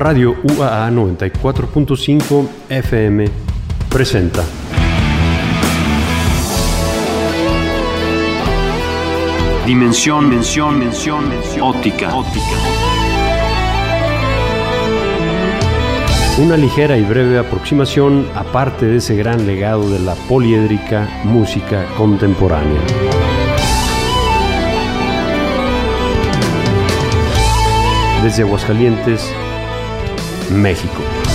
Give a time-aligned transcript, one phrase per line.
[0.00, 3.26] Radio UAA 94.5 FM
[3.90, 4.42] presenta.
[9.66, 12.46] Dimensión, mención, mención, mención, óptica, óptica.
[16.38, 22.80] Una ligera y breve aproximación aparte de ese gran legado de la poliédrica música contemporánea.
[28.22, 29.30] Desde Aguascalientes,
[30.50, 31.29] México.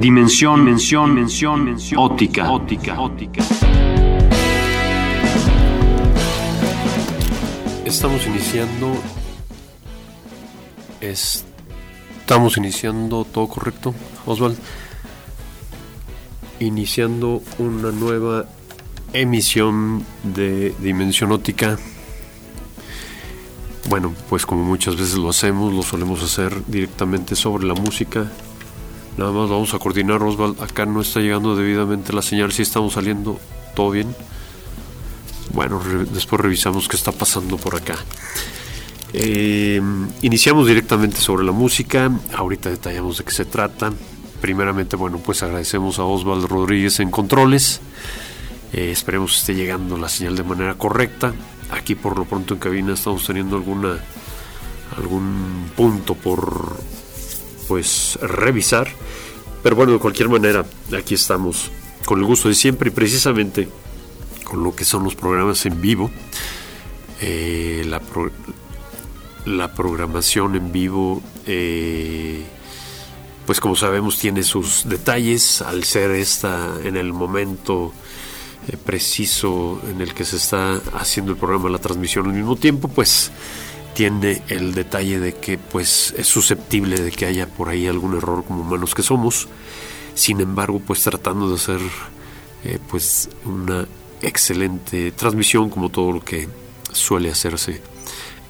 [0.00, 3.44] Dimensión, mención, mención, mención, óptica, óptica, óptica.
[7.84, 8.94] Estamos iniciando.
[11.02, 14.56] Estamos iniciando todo correcto, Oswald.
[16.60, 18.46] Iniciando una nueva
[19.12, 21.78] emisión de Dimensión Óptica.
[23.90, 28.32] Bueno, pues como muchas veces lo hacemos, lo solemos hacer directamente sobre la música
[29.16, 30.62] Nada más vamos a coordinar, Oswald.
[30.62, 32.52] Acá no está llegando debidamente la señal.
[32.52, 33.38] Si estamos saliendo,
[33.74, 34.14] todo bien.
[35.52, 35.80] Bueno,
[36.12, 37.96] después revisamos qué está pasando por acá.
[39.12, 39.80] Eh,
[40.22, 42.10] iniciamos directamente sobre la música.
[42.34, 43.92] Ahorita detallamos de qué se trata.
[44.40, 47.80] Primeramente, bueno, pues agradecemos a Oswald Rodríguez en controles.
[48.72, 51.34] Eh, esperemos esté llegando la señal de manera correcta.
[51.72, 53.98] Aquí por lo pronto en cabina estamos teniendo alguna
[54.96, 56.76] algún punto por
[57.70, 58.88] pues revisar.
[59.62, 60.66] Pero bueno, de cualquier manera,
[60.98, 61.70] aquí estamos
[62.04, 63.68] con el gusto de siempre y precisamente
[64.42, 66.10] con lo que son los programas en vivo.
[67.20, 68.02] Eh, la,
[69.46, 72.42] la, programación en vivo, eh,
[73.46, 77.92] pues como sabemos, tiene sus detalles al ser esta en el momento
[78.66, 82.88] eh, preciso en el que se está haciendo el programa, la transmisión al mismo tiempo,
[82.88, 83.30] pues
[83.94, 88.44] tiene el detalle de que pues es susceptible de que haya por ahí algún error
[88.44, 89.48] como humanos que somos.
[90.14, 91.80] Sin embargo, pues tratando de hacer
[92.64, 93.86] eh, pues una
[94.22, 96.48] excelente transmisión como todo lo que
[96.92, 97.80] suele hacerse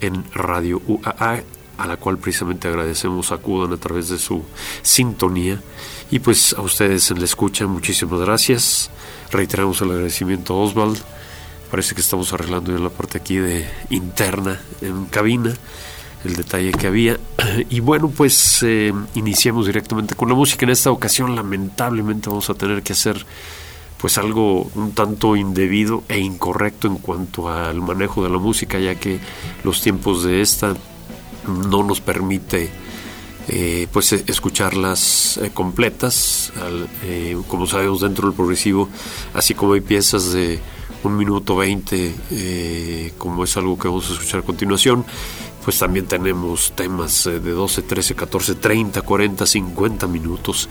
[0.01, 1.43] en Radio UAA,
[1.77, 4.43] a la cual precisamente agradecemos acudan a través de su
[4.81, 5.61] sintonía.
[6.09, 8.89] Y pues a ustedes en la escucha, muchísimas gracias.
[9.31, 11.01] Reiteramos el agradecimiento a Oswald
[11.71, 15.53] Parece que estamos arreglando ya la parte aquí de interna en cabina,
[16.25, 17.17] el detalle que había.
[17.69, 20.65] Y bueno, pues eh, iniciamos directamente con la música.
[20.65, 23.25] En esta ocasión, lamentablemente, vamos a tener que hacer
[23.97, 28.95] pues algo un tanto indebido e incorrecto en cuanto al manejo de la música, ya
[28.95, 29.19] que
[29.63, 30.75] los tiempos de esta
[31.47, 32.69] no nos permite
[33.47, 36.51] eh, pues escucharlas eh, completas.
[37.47, 38.89] como sabemos, dentro del progresivo,
[39.33, 40.59] así como hay piezas de
[41.03, 45.05] un minuto 20, eh, como es algo que vamos a escuchar a continuación,
[45.63, 50.69] pues también tenemos temas eh, de 12, 13, 14, 30, 40, 50 minutos.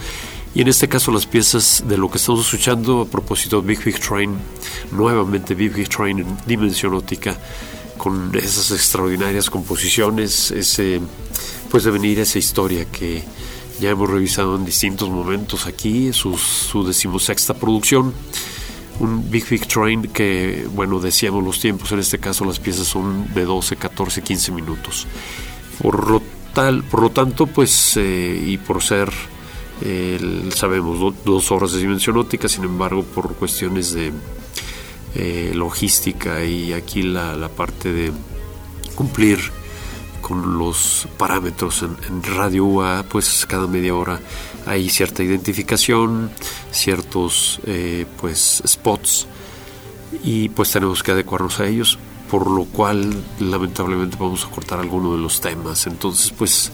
[0.54, 3.84] Y en este caso las piezas de lo que estamos escuchando a propósito de Big
[3.84, 4.36] Big Train,
[4.92, 7.36] nuevamente Big Big Train en dimensión óptica,
[7.96, 11.00] con esas extraordinarias composiciones, ese,
[11.70, 13.22] pues de venir esa historia que
[13.78, 18.14] ya hemos revisado en distintos momentos aquí, su, su decimosexta producción
[19.00, 23.32] un Big Big Train que, bueno, decíamos los tiempos, en este caso las piezas son
[23.34, 25.06] de 12, 14, 15 minutos.
[25.82, 26.22] Por lo,
[26.54, 29.10] tal, por lo tanto, pues, eh, y por ser,
[30.54, 34.12] sabemos, dos horas de dimensión óptica, sin embargo, por cuestiones de
[35.16, 38.12] eh, logística y aquí la, la parte de
[38.94, 39.40] cumplir
[40.20, 44.20] con los parámetros en, radio UA, pues cada media hora
[44.66, 46.30] hay cierta identificación,
[46.70, 49.26] ciertos eh, pues spots
[50.22, 51.98] y pues tenemos que adecuarnos a ellos,
[52.30, 55.86] por lo cual lamentablemente vamos a cortar alguno de los temas.
[55.86, 56.72] Entonces pues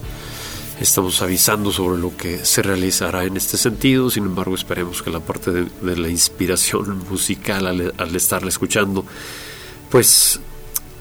[0.81, 5.21] estamos avisando sobre lo que se realizará en este sentido, sin embargo esperemos que la
[5.21, 9.05] parte de, la inspiración musical al, al estarla escuchando
[9.91, 10.41] pues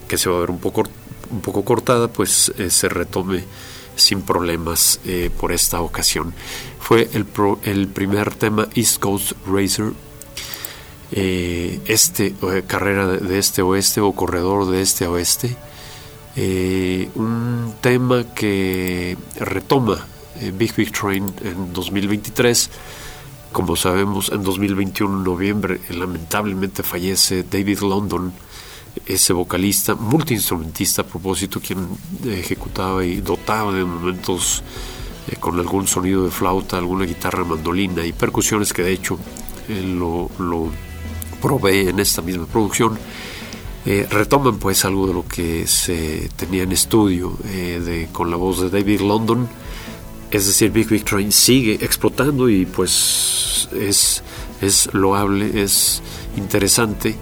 [0.07, 0.83] que se va a ver un poco
[1.31, 3.43] un poco cortada, pues eh, se retome
[3.95, 6.33] sin problemas eh, por esta ocasión.
[6.79, 7.25] Fue el,
[7.63, 9.93] el, primer tema East Coast Racer,
[11.11, 12.35] eh, este,
[12.67, 15.55] carrera de, este oeste o corredor de este oeste.
[17.15, 20.05] un tema que retoma
[20.53, 22.69] Big Big Train en 2023.
[23.51, 28.33] Como sabemos, en 2021, en noviembre, lamentablemente fallece David London,
[29.05, 31.87] ese vocalista, multiinstrumentista a propósito, quien
[32.25, 34.63] ejecutaba y dotaba de momentos
[35.27, 39.17] eh, con algún sonido de flauta, alguna guitarra, mandolina y percusiones que de hecho
[39.67, 40.69] lo, lo,
[41.41, 42.97] provee en esta misma producción.
[43.85, 48.37] Eh, retoman pues algo de lo que se tenía en estudio eh, de, con la
[48.37, 49.47] voz de David London,
[50.31, 54.23] es decir, Big Big Train sigue explotando y pues es,
[54.59, 56.01] es loable, es
[56.35, 57.15] interesante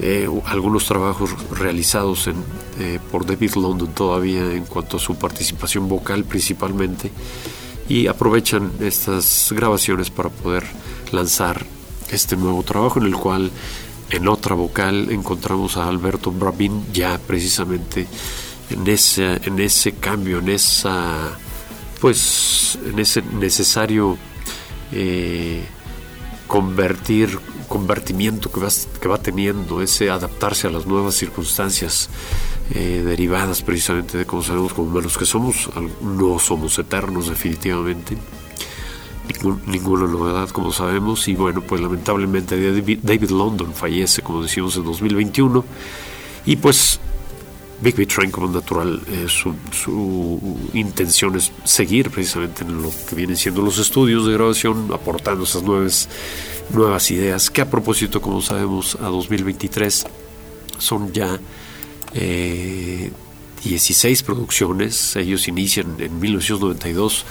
[0.00, 2.36] eh, algunos trabajos realizados en,
[2.80, 7.10] eh, por David London todavía en cuanto a su participación vocal principalmente
[7.88, 10.64] y aprovechan estas grabaciones para poder
[11.12, 11.64] lanzar
[12.10, 13.50] este nuevo trabajo en el cual
[14.10, 18.06] en otra vocal encontramos a Alberto Brabin ya precisamente
[18.70, 21.38] en ese, en ese cambio, en esa
[22.00, 24.18] pues en ese necesario
[24.92, 25.64] eh,
[26.46, 28.68] convertir, convertimiento que va,
[29.00, 32.08] que va teniendo, ese adaptarse a las nuevas circunstancias
[32.74, 35.70] eh, derivadas precisamente de cómo sabemos como humanos que somos,
[36.02, 38.16] no somos eternos definitivamente.
[39.66, 42.56] ninguna novedad, como sabemos, y bueno, pues lamentablemente
[43.02, 45.64] David, London fallece, como decimos, en 2021,
[46.46, 47.00] y pues
[47.84, 53.14] Big Beat Train como natural, eh, su, su, intención es seguir precisamente en lo que
[53.14, 56.08] vienen siendo los estudios de grabación, aportando esas nuevas,
[56.70, 60.06] nuevas ideas, que a propósito, como sabemos, a 2023
[60.78, 61.38] son ya
[62.14, 65.16] 16 eh, producciones.
[65.16, 67.26] Ellos inician en 1992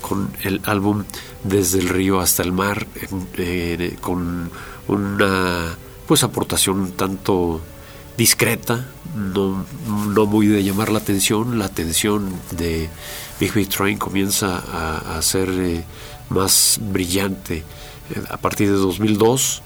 [0.00, 1.04] con el álbum
[1.44, 2.86] Desde el río hasta el mar,
[3.36, 4.50] eh, con
[4.88, 7.60] una pues aportación tanto
[8.18, 11.58] discreta, no, no, muy de llamar la atención.
[11.58, 12.90] La atención de
[13.40, 14.58] Big Big Train comienza
[15.16, 15.84] a, ser eh,
[16.28, 17.64] más brillante
[18.28, 19.62] a partir de 2002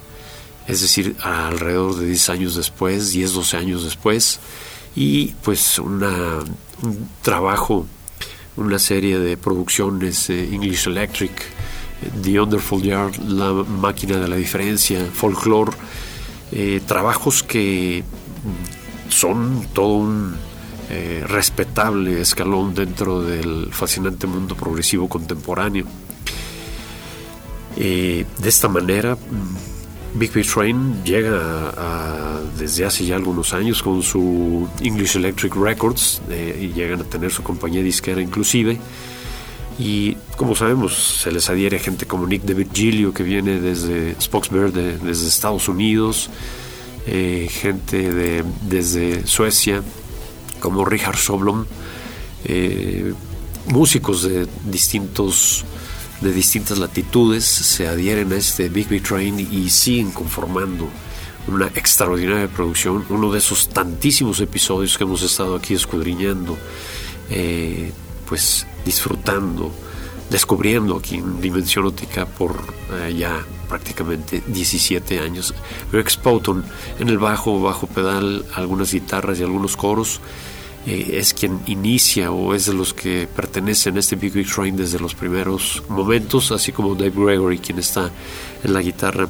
[0.68, 4.38] es decir, alrededor de 10 años después, 10, 12 años después,
[4.94, 6.38] y pues una,
[6.82, 7.86] un trabajo,
[8.56, 11.32] una serie de producciones, eh, English Electric,
[12.22, 15.72] The Wonderful Yard, La Máquina de la Diferencia, Folklore,
[16.52, 18.04] eh, trabajos que
[19.09, 20.35] son todo un
[20.90, 25.87] eh, respetable escalón dentro del fascinante mundo progresivo contemporáneo.
[27.76, 29.16] de esta manera,
[30.14, 31.72] Big Big Train llega
[32.59, 37.31] desde hace ya algunos años con su English Electric Records eh, y llegan a tener
[37.31, 38.78] su compañía disquera inclusive.
[39.78, 44.72] Y como sabemos, se les adhiere gente como Nick de Virgilio que viene desde Spoxberg,
[44.72, 46.31] desde Estados Unidos,
[47.06, 49.82] eh, gente de, desde Suecia
[50.60, 51.64] como Richard Soblom,
[52.44, 53.12] eh,
[53.66, 55.64] músicos de distintos
[56.20, 60.88] de distintas latitudes se adhieren a este Big Big Train y siguen conformando
[61.48, 66.56] una extraordinaria producción, uno de esos tantísimos episodios que hemos estado aquí escudriñando,
[67.28, 67.92] eh,
[68.28, 69.72] pues disfrutando,
[70.30, 72.62] descubriendo aquí en Dimensión Óptica por
[73.16, 75.54] ya prácticamente 17 años.
[75.90, 76.62] Greg Spouton
[76.98, 80.20] en el bajo, bajo pedal, algunas guitarras y algunos coros
[80.87, 84.76] eh, es quien inicia o es de los que pertenecen a este Big Big Train
[84.76, 88.11] desde los primeros momentos, así como Dave Gregory, quien está
[88.62, 89.26] en la guitarra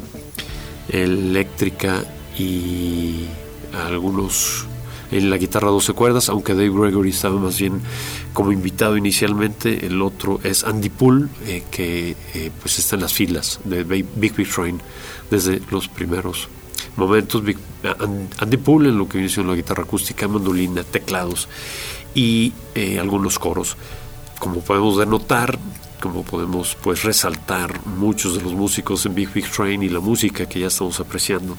[0.88, 2.02] eléctrica
[2.37, 3.26] y
[3.72, 4.66] algunos
[5.12, 7.81] en la guitarra 12 cuerdas, aunque Dave Gregory estaba más bien
[8.33, 13.12] como invitado inicialmente, el otro es Andy Poole, eh, que eh, pues está en las
[13.12, 14.81] filas de Big Big Train
[15.31, 16.49] desde los primeros
[16.97, 17.42] momentos
[18.38, 21.49] Andy Poole en lo que viene siendo la guitarra acústica, mandolina, teclados
[22.14, 23.77] y eh, algunos coros.
[24.38, 25.59] Como podemos denotar,
[26.01, 30.47] como podemos pues resaltar muchos de los músicos en Big Big Train y la música
[30.47, 31.57] que ya estamos apreciando,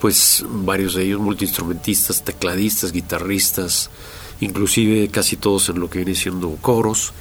[0.00, 3.90] pues varios de ellos multiinstrumentistas, tecladistas, guitarristas,
[4.40, 7.12] inclusive casi todos en lo que viene siendo coros.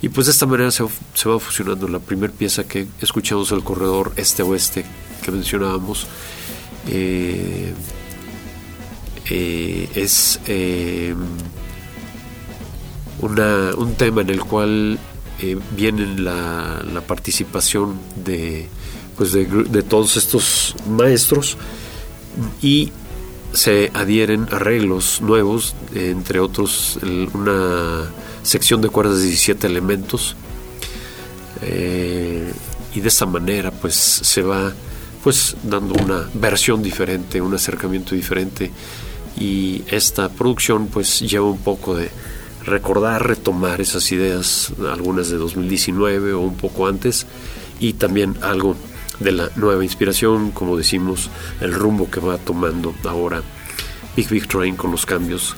[0.00, 4.12] Y pues de esta manera se, va fusionando la primera pieza que escuchamos el corredor
[4.16, 4.84] este-oeste
[5.22, 6.06] que mencionábamos
[6.88, 7.72] eh,
[9.30, 11.14] eh, es eh,
[13.20, 14.98] un tema en el cual
[15.76, 18.68] viene la, participación de,
[19.16, 21.56] pues de, todos estos maestros
[22.60, 22.92] y
[23.52, 26.98] se adhieren arreglos nuevos, entre otros
[27.34, 28.10] una
[28.42, 30.36] sección de cuerdas de 17 elementos,
[32.94, 34.72] y de esa manera pues se va
[35.22, 38.70] pues dando una versión diferente, un acercamiento diferente.
[39.38, 42.10] Y esta producción pues lleva un poco de
[42.64, 47.26] recordar, retomar esas ideas, algunas de 2019 o un poco antes
[47.80, 48.76] y también algo
[49.20, 53.42] de la nueva inspiración, como decimos, el rumbo que va tomando ahora
[54.16, 55.56] Big Big Train con los cambios,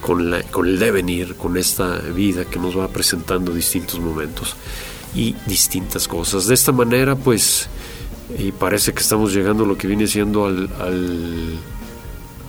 [0.00, 4.56] con, con el devenir, con esta vida que nos va presentando distintos momentos
[5.14, 6.46] y distintas cosas.
[6.46, 7.68] De esta manera pues
[8.38, 10.68] y parece que estamos llegando a lo que viene siendo al,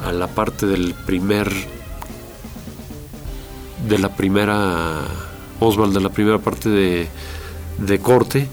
[0.03, 1.51] a la parte del primer
[3.87, 5.01] de la primera
[5.59, 7.07] Oswald de la primera parte de,
[7.77, 8.47] de corte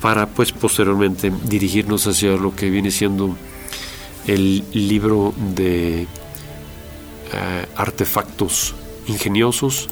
[0.00, 3.36] para pues posteriormente dirigirnos hacia lo que viene siendo
[4.26, 8.74] el libro de eh, artefactos
[9.06, 9.88] ingeniosos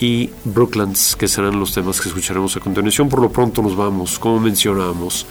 [0.00, 3.08] y Brooklands, que serán los temas que escucharemos a continuación.
[3.08, 5.26] Por lo pronto nos vamos, como mencionamos,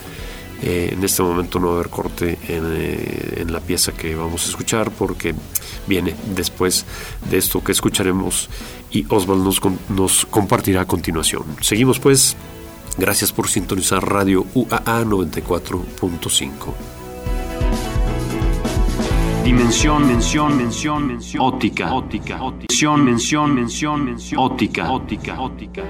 [0.62, 4.46] eh, en este momento no va a haber corte eh, en, la pieza que vamos
[4.46, 5.36] a escuchar porque
[5.86, 6.86] viene después
[7.30, 8.50] de esto que escucharemos
[8.92, 11.44] y Oswald nos, nos compartirá a continuación.
[11.62, 12.36] Seguimos pues
[12.98, 16.74] Gracias por sintonizar Radio UAA 94.5.
[19.44, 25.84] Dimensión, mención, mención, mención, óptica, óptica, óptica, mención, mención, mención, óptica, óptica, óptica.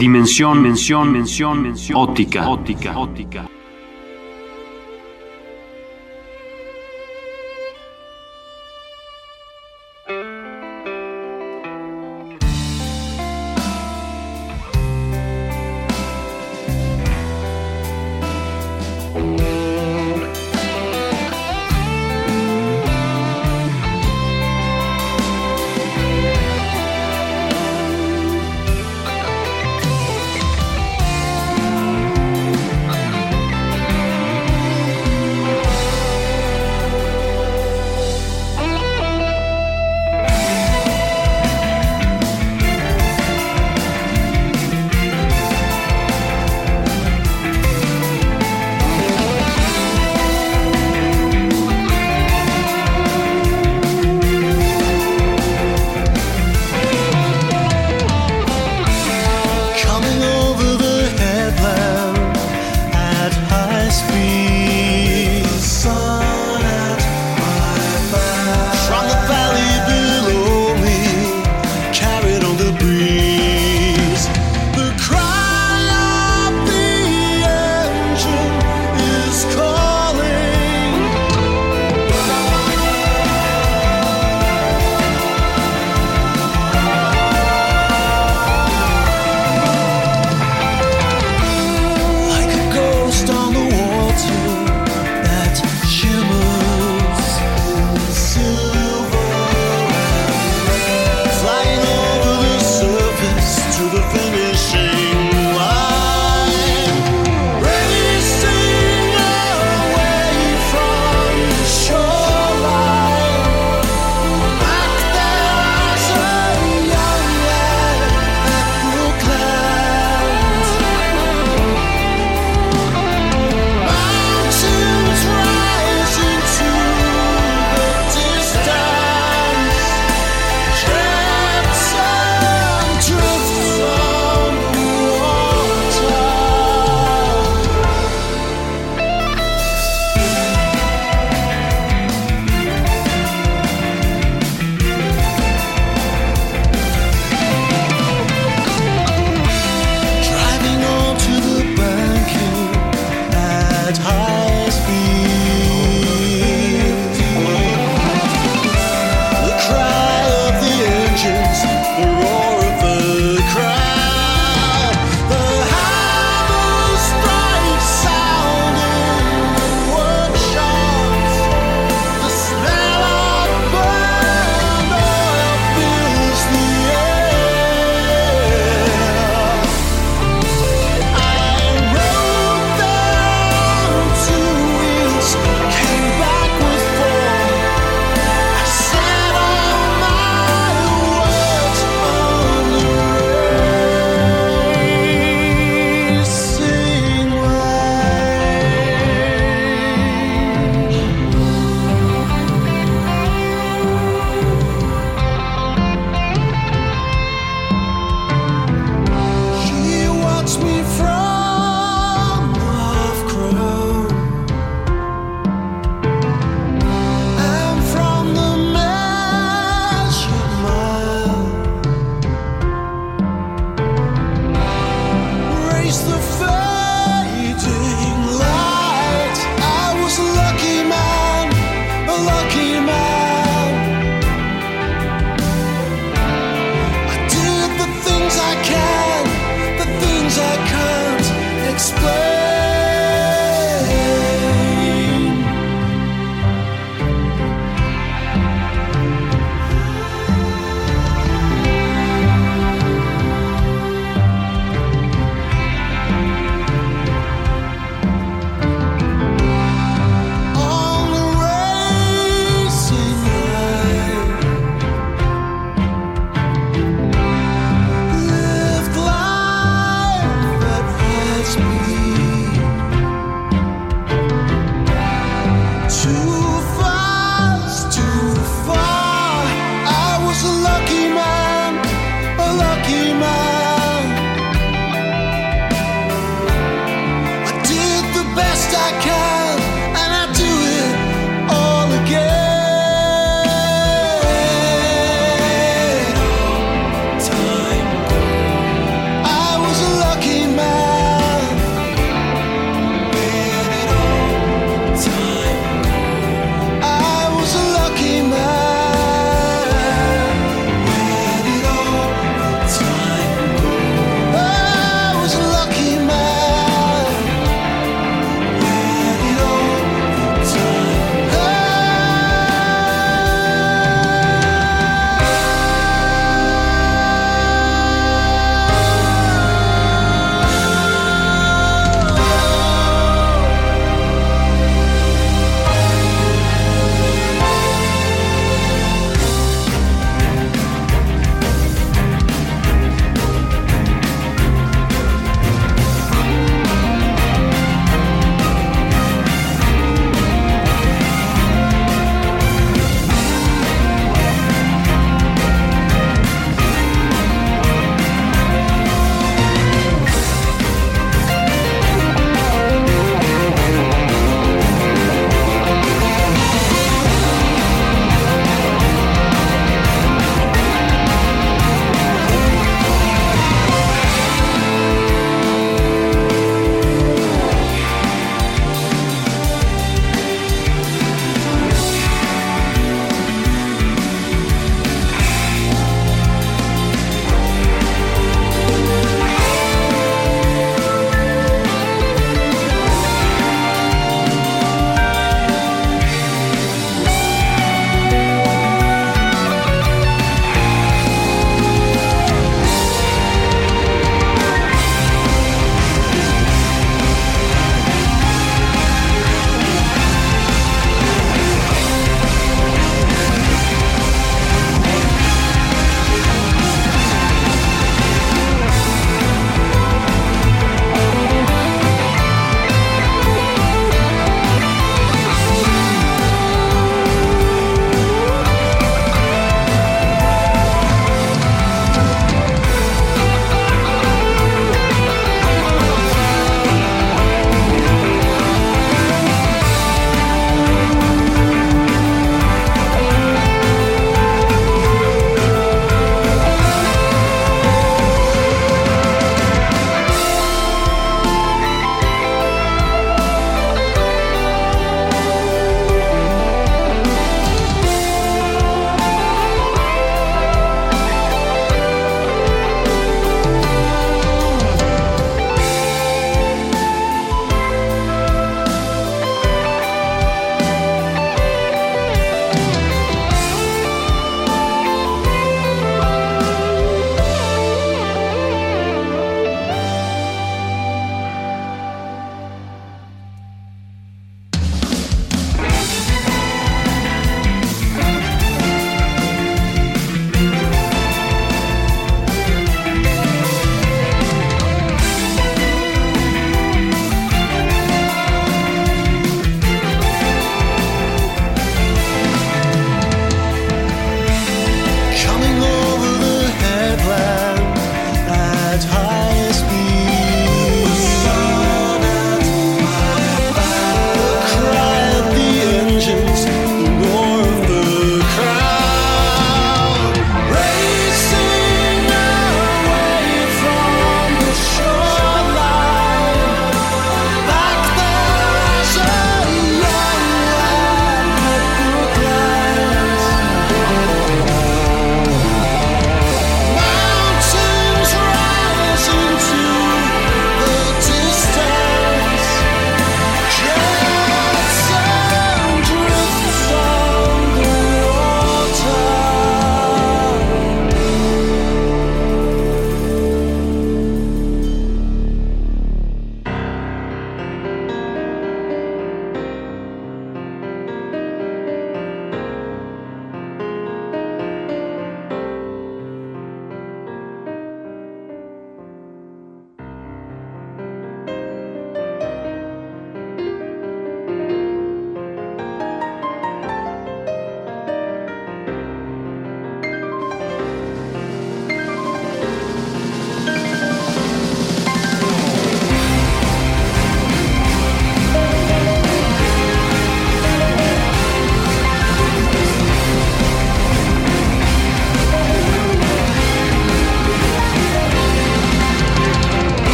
[0.00, 3.49] Dimensión, mención, mención, mención, óptica, óptica, óptica.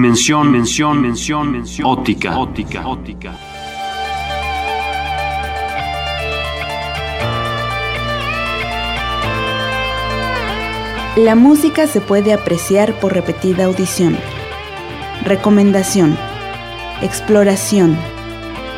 [0.00, 1.88] Dimensión, mención, mención, mención.
[1.88, 3.36] Óptica, óptica, óptica.
[11.16, 14.16] La música se puede apreciar por repetida audición.
[15.24, 16.16] Recomendación.
[17.02, 17.98] Exploración.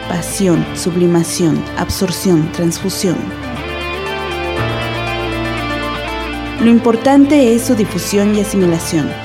[0.08, 3.18] Pasión, sublimación, absorción, transfusión.
[6.62, 9.19] Lo importante es su difusión y asimilación.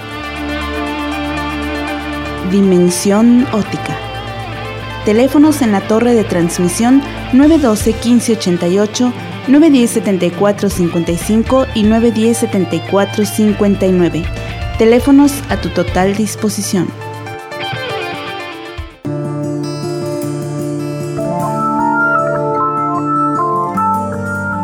[2.52, 3.98] Dimensión óptica.
[5.04, 7.02] Teléfonos en la torre de transmisión
[7.34, 9.12] 912-1588,
[9.48, 14.24] 910-7455 y 910-7459.
[14.78, 16.88] Teléfonos a tu total disposición.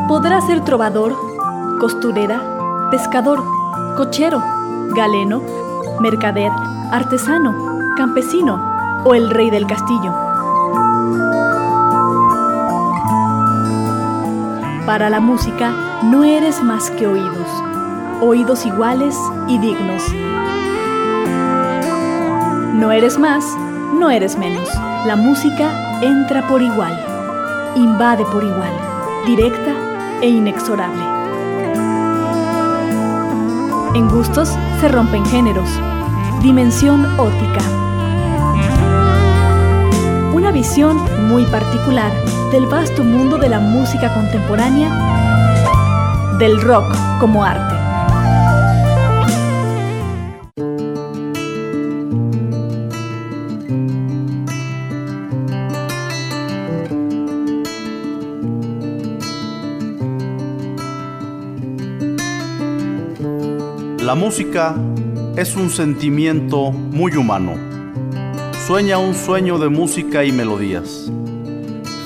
[0.08, 1.18] Podrá ser trovador,
[1.80, 2.44] costurera,
[2.92, 3.44] pescador,
[3.98, 4.44] cochero,
[4.96, 5.42] galeno,
[6.00, 6.52] mercader,
[6.92, 7.71] artesano,
[8.02, 8.60] campesino
[9.06, 10.12] o el rey del castillo.
[14.88, 17.48] Para la música no eres más que oídos,
[18.20, 19.16] oídos iguales
[19.48, 20.02] y dignos.
[22.74, 23.46] No eres más,
[23.94, 24.68] no eres menos.
[25.06, 26.98] La música entra por igual,
[27.76, 28.74] invade por igual,
[29.28, 29.76] directa
[30.24, 31.04] e inexorable.
[33.94, 35.70] En gustos se rompen géneros.
[36.42, 37.62] Dimensión óptica
[40.52, 40.98] visión
[41.30, 42.12] muy particular
[42.52, 44.90] del vasto mundo de la música contemporánea,
[46.38, 47.76] del rock como arte.
[64.04, 64.76] La música
[65.38, 67.71] es un sentimiento muy humano
[68.72, 71.12] Sueña un sueño de música y melodías.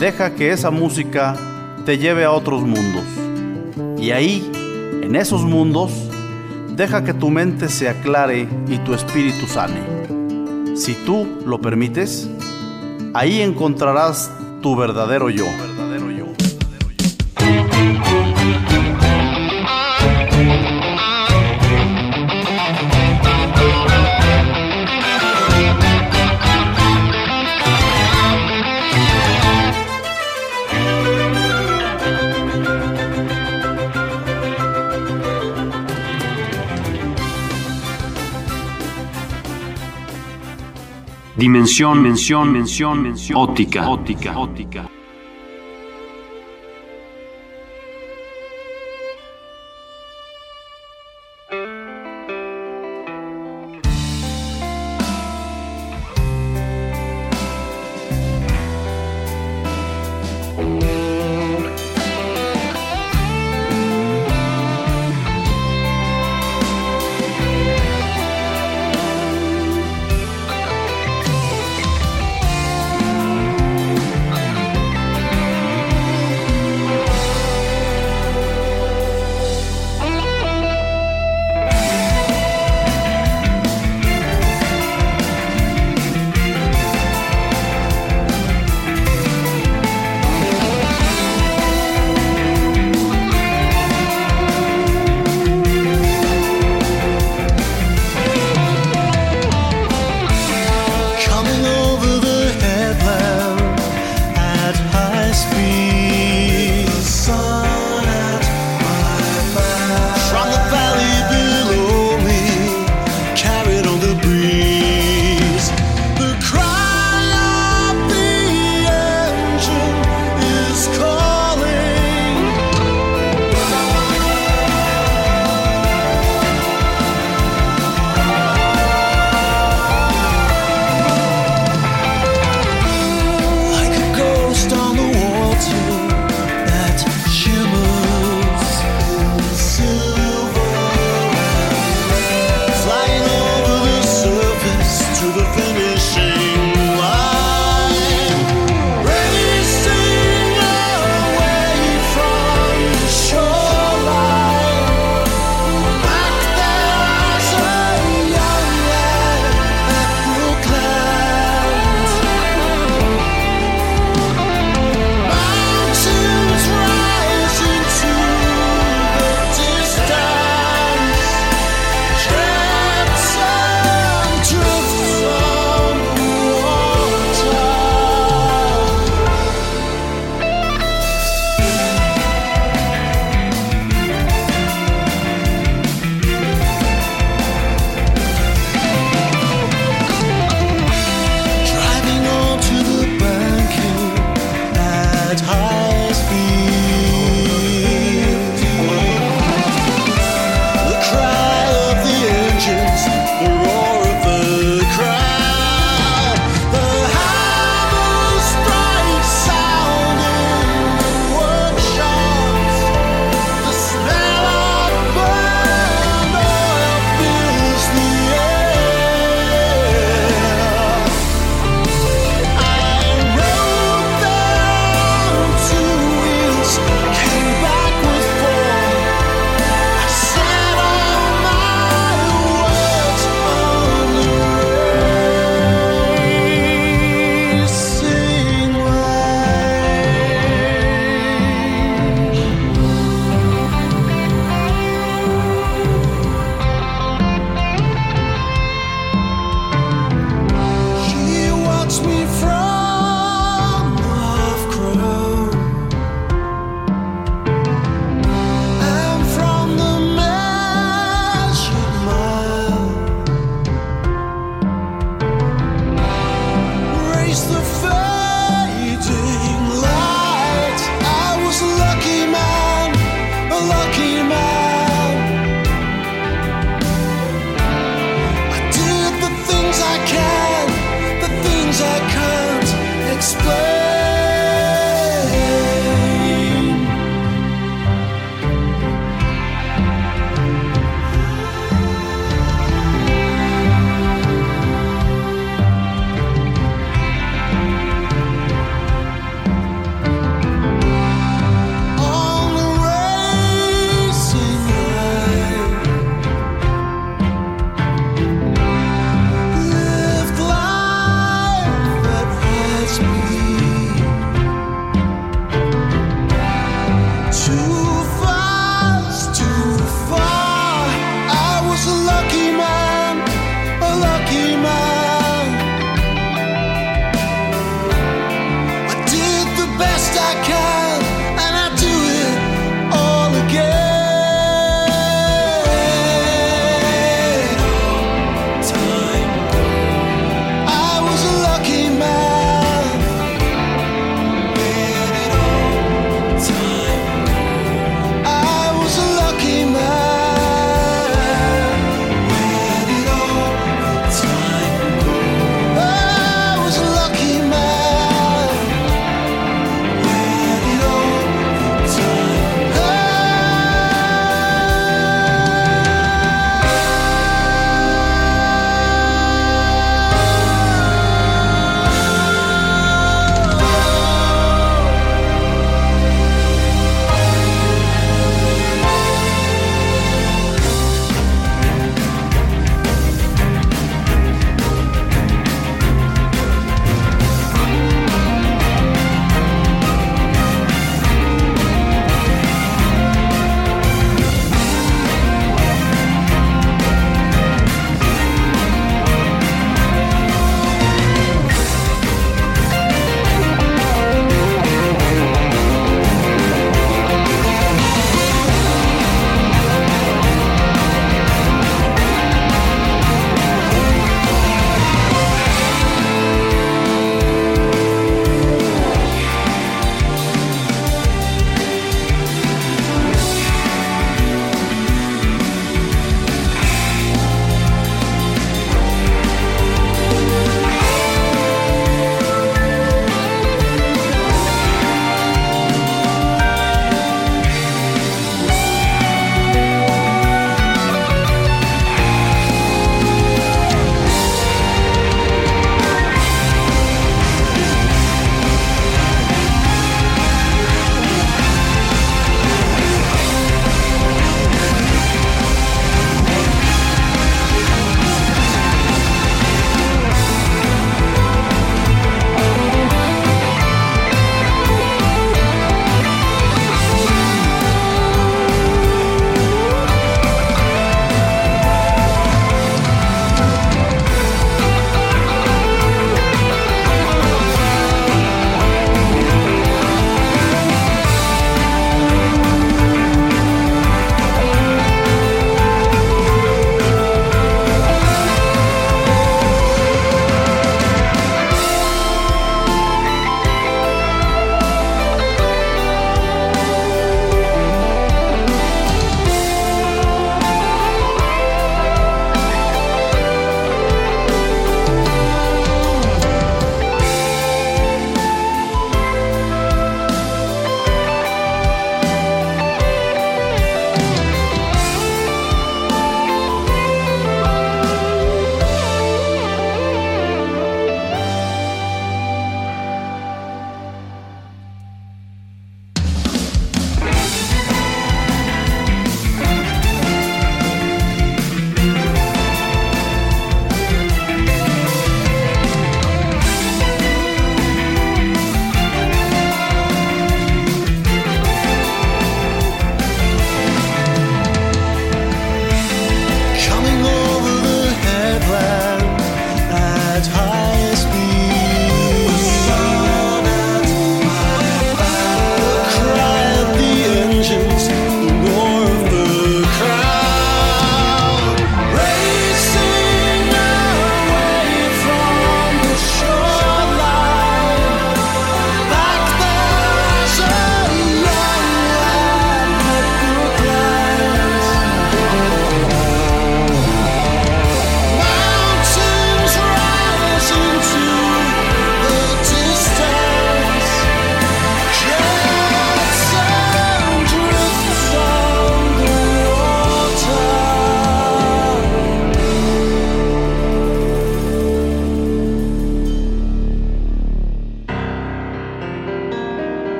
[0.00, 1.36] Deja que esa música
[1.84, 3.04] te lleve a otros mundos.
[3.98, 4.50] Y ahí,
[5.02, 5.92] en esos mundos,
[6.74, 9.82] deja que tu mente se aclare y tu espíritu sane.
[10.74, 12.30] Si tú lo permites,
[13.12, 15.44] ahí encontrarás tu verdadero yo.
[41.44, 43.38] Dimensión, mención, mención, mención.
[43.38, 44.93] Óptica, óptica, óptica.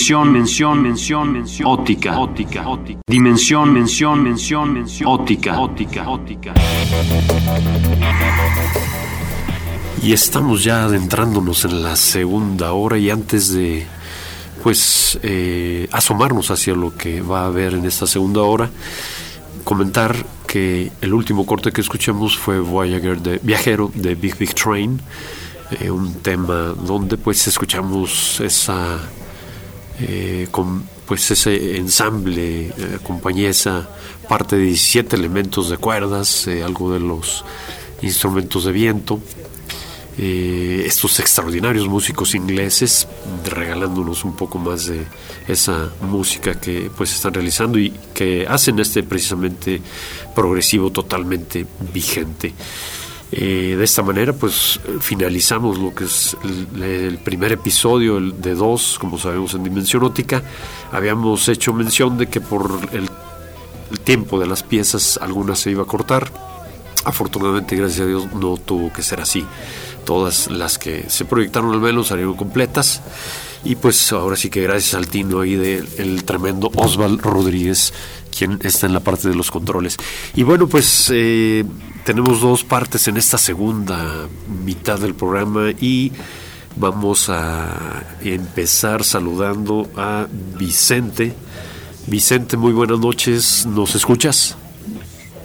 [0.00, 3.02] Dimensión, mención, mención, mención, óptica, óptica, óptica.
[3.06, 6.54] Dimensión, mención, mención, mención, óptica, óptica, óptica.
[10.02, 13.86] Y estamos ya adentrándonos en la segunda hora y antes de
[14.62, 18.70] pues eh, asomarnos hacia lo que va a haber en esta segunda hora,
[19.64, 24.98] comentar que el último corte que escuchamos fue Voyager de Viajero de Big Big Train,
[25.78, 28.98] eh, un tema donde pues escuchamos esa
[30.00, 33.88] eh, con pues ese ensamble eh, esa
[34.28, 37.44] parte de 17 elementos de cuerdas, algo de los
[38.02, 39.20] instrumentos de viento,
[40.22, 43.08] eh, estos extraordinarios músicos ingleses
[43.44, 45.06] regalándonos un poco más de
[45.48, 49.80] esa música que pues están realizando y que hacen este precisamente
[50.34, 52.52] progresivo totalmente vigente.
[53.32, 58.98] Eh, de esta manera, pues finalizamos lo que es el, primer episodio el de dos,
[58.98, 60.42] como sabemos en Dimensión Ótica.
[60.90, 63.08] Habíamos hecho mención de que por el,
[63.90, 66.30] el tiempo de las piezas algunas se iba a cortar.
[67.04, 69.46] Afortunadamente, gracias a Dios, no tuvo que ser así
[70.04, 73.00] todas las que se proyectaron al menos salieron completas.
[73.62, 77.92] Y pues ahora sí que gracias al tino ahí del tremendo Osval Rodríguez,
[78.36, 79.96] quien está en la parte de los controles.
[80.34, 81.64] Y bueno, pues eh,
[82.04, 84.28] tenemos dos partes en esta segunda
[84.64, 86.12] mitad del programa y
[86.76, 90.26] vamos a empezar saludando a
[90.58, 91.34] Vicente.
[92.06, 94.56] Vicente, muy buenas noches, ¿nos escuchas?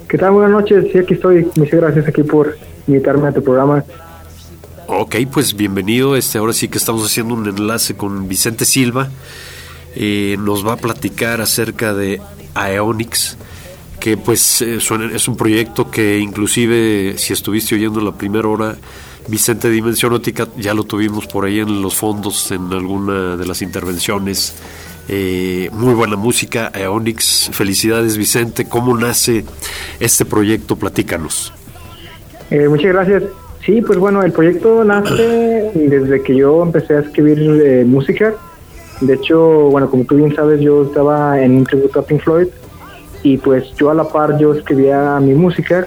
[0.08, 0.32] ¿Qué tal?
[0.32, 1.46] Buenas noches, sí, aquí estoy.
[1.56, 2.56] Muchas gracias aquí por
[2.86, 3.84] invitarme a tu programa.
[4.88, 6.16] Ok, pues bienvenido.
[6.16, 9.08] Este, ahora sí que estamos haciendo un enlace con Vicente Silva.
[9.96, 12.20] Eh, nos va a platicar acerca de
[12.54, 13.38] Aeonix,
[13.98, 18.76] que pues eh, es un proyecto que inclusive si estuviste oyendo la primera hora,
[19.26, 23.62] Vicente Dimensión Ótica ya lo tuvimos por ahí en los fondos en alguna de las
[23.62, 24.54] intervenciones.
[25.08, 27.50] Eh, muy buena música, Aeonix.
[27.52, 28.68] Felicidades Vicente.
[28.68, 29.44] ¿Cómo nace
[29.98, 30.76] este proyecto?
[30.76, 31.52] Platícanos.
[32.50, 33.22] muchas gracias.
[33.64, 38.34] Sí, pues bueno, el proyecto nace desde que yo empecé a escribir eh, música.
[39.00, 42.48] De hecho, bueno, como tú bien sabes, yo estaba en un tributo a Pink Floyd
[43.22, 45.86] y pues yo a la par yo escribía mi música.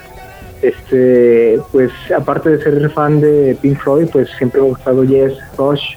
[0.61, 5.33] Este, pues aparte de ser fan de Pink Floyd, pues siempre me ha gustado Yes,
[5.57, 5.95] Rush,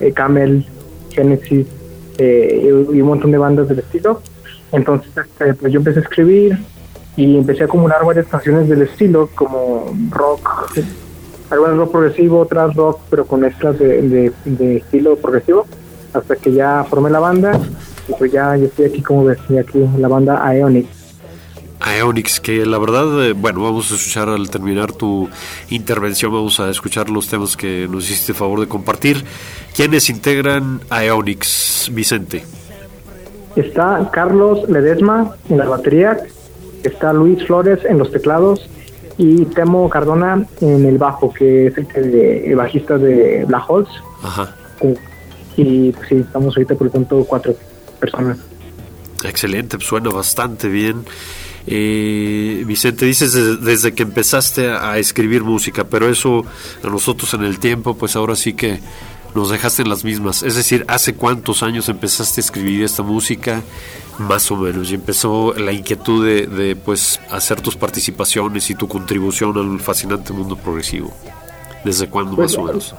[0.00, 0.66] eh, Camel,
[1.10, 1.66] Genesis
[2.18, 4.22] eh, y un montón de bandas del estilo.
[4.72, 6.58] Entonces, este, pues yo empecé a escribir
[7.16, 10.72] y empecé a acumular varias canciones del estilo como rock,
[11.50, 14.32] algunas rock progresivo, otras rock, pero con extras de,
[14.76, 15.66] estilo progresivo,
[16.12, 17.58] hasta que ya formé la banda
[18.08, 20.88] y pues ya yo estoy aquí como ves, aquí en la banda Aeonix.
[21.80, 25.28] Aeonix, que la verdad, eh, bueno, vamos a escuchar al terminar tu
[25.70, 29.24] intervención, vamos a escuchar los temas que nos hiciste favor de compartir.
[29.74, 32.44] ¿Quiénes integran Aeonix, Vicente?
[33.56, 36.18] Está Carlos Ledesma en la batería,
[36.84, 38.68] está Luis Flores en los teclados,
[39.20, 43.88] y Temo Cardona en el bajo, que es el, bajista de Black Holes.
[44.22, 44.54] Ajá.
[45.60, 47.54] Y pues, sí, estamos ahorita por lo tanto cuatro
[47.98, 48.38] personas.
[49.22, 51.04] Excelente, pues, suena bastante bien.
[51.66, 56.44] Eh, Vicente, dices desde, que empezaste a, escribir música, pero eso
[56.82, 58.80] a nosotros en el tiempo, pues ahora sí que
[59.34, 60.42] nos dejaste en las mismas.
[60.42, 63.62] Es decir, ¿hace cuántos años empezaste a escribir esta música?
[64.18, 69.56] Más o menos, y empezó la inquietud de, pues hacer tus participaciones y tu contribución
[69.56, 71.14] al fascinante mundo progresivo.
[71.84, 72.94] ¿Desde cuándo más o menos?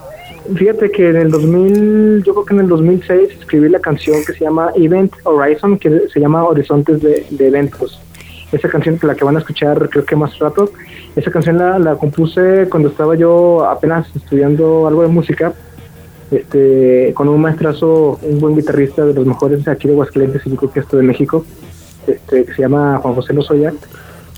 [0.55, 4.33] Fíjate que en el 2000, yo creo que en el 2006 escribí la canción que
[4.33, 8.01] se llama Event Horizon, que se llama Horizontes de, Eventos.
[8.51, 10.71] Esa canción, que la que van a escuchar creo que más rato,
[11.15, 15.53] esa canción la, la compuse cuando estaba yo apenas estudiando algo de música
[16.31, 20.55] este, con un maestrazo, un buen guitarrista de los mejores aquí de Aguascalientes y yo
[20.55, 21.45] creo que esto de México,
[22.07, 23.73] este, que se llama Juan José Lozoya.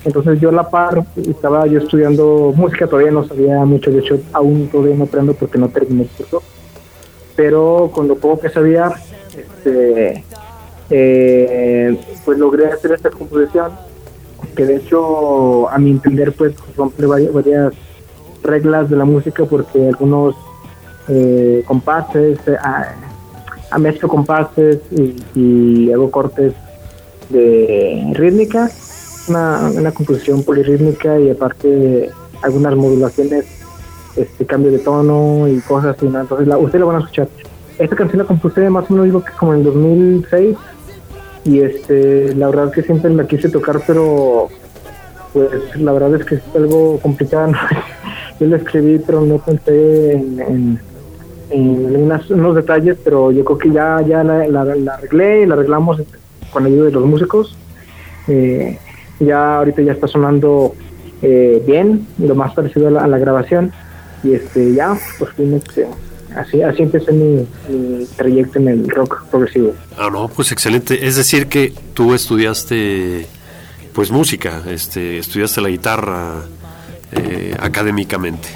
[0.04, 4.18] Entonces yo a la par estaba yo estudiando música, todavía no sabía mucho, de hecho
[4.32, 6.42] aún todavía no aprendo porque no terminé el curso,
[7.34, 8.92] pero con lo poco que sabía,
[9.36, 10.24] este,
[10.90, 13.72] eh, pues logré hacer esta composición,
[14.54, 17.72] que de hecho a mi entender pues rompe varias,
[18.42, 20.36] reglas de la música porque algunos
[21.08, 24.80] eh, compases, eh, a, mezclo compases
[25.34, 26.52] y, hago cortes
[27.30, 28.70] de rítmica,
[29.28, 32.10] una, una composición polirrítmica y aparte
[32.42, 33.46] algunas modulaciones,
[34.16, 37.28] este cambio de tono y cosas así, entonces la, ustedes lo van a escuchar.
[37.78, 40.56] Esta canción la compuse más o menos digo que como en 2006
[41.44, 44.48] y este la verdad es que siempre la quise tocar pero
[45.32, 47.52] pues la verdad es que es algo complicado
[48.40, 50.78] yo la escribí pero no pensé en
[51.50, 55.54] en unos detalles, pero yo creo que ya, ya la, la, la arreglé y la
[55.54, 56.02] arreglamos
[56.52, 57.56] con ayuda de los músicos.
[58.28, 58.78] Eh,
[59.20, 60.74] ya ahorita ya está sonando
[61.22, 63.72] eh, bien, lo más parecido a la, a la grabación.
[64.22, 65.86] Y este ya, por fin, este,
[66.34, 69.72] así, así empecé mi, mi trayecto en el rock progresivo.
[69.98, 71.06] Ah, no, pues excelente.
[71.06, 73.26] Es decir que tú estudiaste
[73.92, 76.42] pues música, este, estudiaste la guitarra
[77.12, 78.48] eh, académicamente.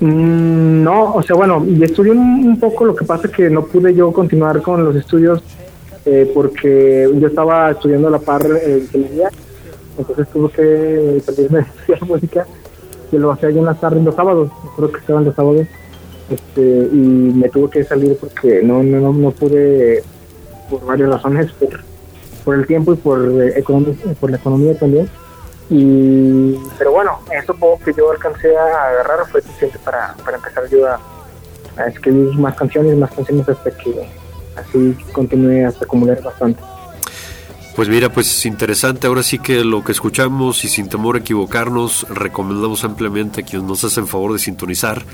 [0.00, 3.64] Mm, No, o sea, bueno, y estudié un, un poco, lo que pasa que no
[3.64, 5.42] pude yo continuar con los estudios
[6.04, 9.30] eh, porque yo estaba estudiando a la par eh, ingeniería,
[9.98, 12.46] entonces tuve que salirme de estudiar música
[13.12, 15.66] y lo hacía yo en las tardes, los sábados, creo que estaban los sábados,
[16.30, 20.02] este, y me tuve que salir porque no, no, no, no pude,
[20.68, 21.68] por varias razones, por,
[22.44, 23.64] por el tiempo y por, eh,
[24.20, 25.08] por la economía también.
[25.68, 30.68] Y, pero bueno, eso poco que yo alcancé a agarrar fue suficiente para, para empezar
[30.68, 31.00] yo a,
[31.76, 34.08] a escribir más canciones, más canciones hasta que
[34.56, 36.60] así continué hasta acumular bastante.
[37.76, 39.06] Pues mira, pues es interesante.
[39.06, 43.68] Ahora sí que lo que escuchamos y sin temor a equivocarnos, recomendamos ampliamente a quienes
[43.68, 45.04] nos hacen favor de sintonizar.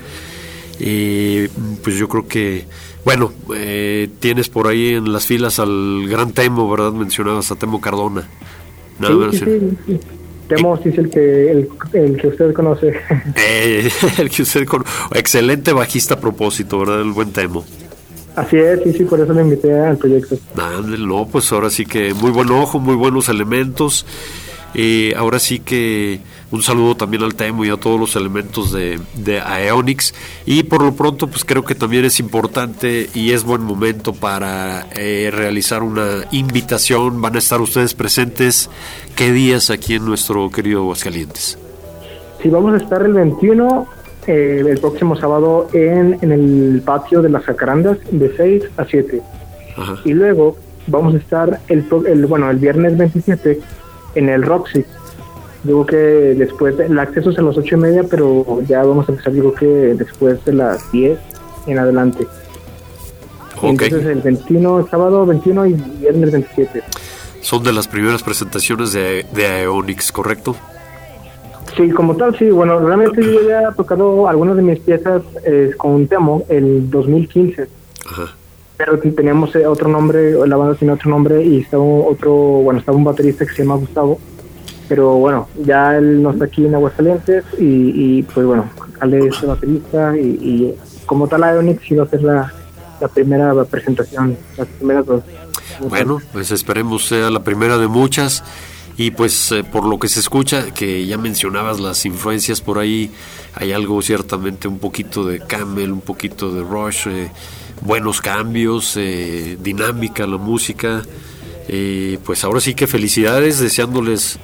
[0.79, 1.47] Y
[1.83, 2.65] pues yo creo que,
[3.03, 6.93] bueno, eh, tienes por ahí en las filas al gran Temo, ¿verdad?
[6.93, 8.27] Mencionabas a Temo Cardona.
[8.99, 9.35] Nada Sí, menos.
[9.35, 9.99] sí, sí, sí.
[10.47, 12.93] Temo sí es el que, el, el que usted conoce.
[13.35, 13.89] Eh,
[14.19, 14.83] el que usted con
[15.13, 17.01] excelente bajista a propósito, ¿verdad?
[17.01, 17.65] El buen Temo.
[18.35, 20.37] Así es, sí, sí, por eso le invité al proyecto.
[20.55, 24.05] No, pues ahora sí que muy buen ojo, muy buenos elementos.
[24.75, 26.19] Eh, ahora sí que
[26.51, 30.13] un saludo también al Temo y a todos los elementos de, de Aeonix.
[30.45, 34.87] Y por lo pronto, pues creo que también es importante y es buen momento para
[34.95, 37.21] eh, realizar una invitación.
[37.21, 38.69] Van a estar ustedes presentes.
[39.15, 41.59] ¿Qué días aquí en nuestro querido Aguascalientes?
[42.41, 43.87] Sí, vamos a estar el 21,
[44.27, 49.21] eh, el próximo sábado, en, en el patio de las Jacarandas, de 6 a 7.
[49.77, 49.95] Ajá.
[50.05, 50.55] Y luego
[50.87, 53.59] vamos a estar el, el bueno el viernes 27
[54.15, 54.85] en el Roxy.
[55.63, 59.13] Digo que después, el acceso es a las 8 y media, pero ya vamos a
[59.13, 61.17] empezar, digo que después de las 10
[61.67, 62.27] en adelante.
[63.57, 63.83] Ok.
[63.83, 66.83] Entonces el 21, sábado 21 y viernes 27.
[67.41, 70.55] Son de las primeras presentaciones de, de Aeonix, ¿correcto?
[71.75, 72.49] Sí, como tal, sí.
[72.49, 77.67] Bueno, realmente yo ya he tocado algunas de mis piezas eh, con Temo el 2015.
[78.05, 78.35] Ajá.
[78.77, 82.97] pero teníamos eh, otro nombre, la banda tiene otro nombre y estaba otro, bueno, estaba
[82.97, 84.19] un baterista que se llama Gustavo,
[84.89, 88.69] pero bueno, ya él no está aquí en Aguascalientes y, y pues bueno,
[88.99, 92.53] Ale es el baterista y, y como tal Ionix iba a ser la,
[92.99, 95.23] la primera presentación, las primeras dos.
[95.87, 98.43] Bueno, pues esperemos sea la primera de muchas.
[98.95, 103.11] Y pues eh, por lo que se escucha, que ya mencionabas las influencias por ahí,
[103.55, 107.31] hay algo ciertamente un poquito de Camel, un poquito de Rush, eh,
[107.81, 111.03] buenos cambios, eh, dinámica la música.
[111.67, 114.39] Eh, pues ahora sí que felicidades, deseándoles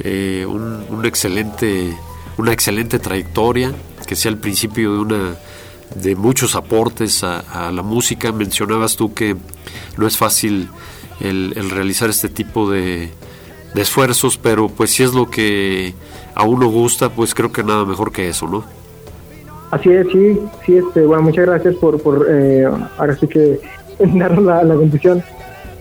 [0.00, 1.96] eh, un, un excelente,
[2.38, 3.72] una excelente trayectoria,
[4.06, 5.36] que sea el principio de una
[5.96, 8.32] de muchos aportes a, la música.
[8.32, 9.36] Mencionabas tú que
[9.96, 10.68] no es fácil
[11.20, 13.10] el realizar este tipo de,
[13.74, 15.94] de esfuerzos, pero pues si es lo que
[16.34, 18.64] a uno gusta, pues creo que nada mejor que eso, ¿no?
[19.70, 22.68] Así es, sí, sí, este, bueno, muchas gracias por, por eh,
[22.98, 23.58] ahora sí que
[23.98, 25.22] darnos la, la bendición.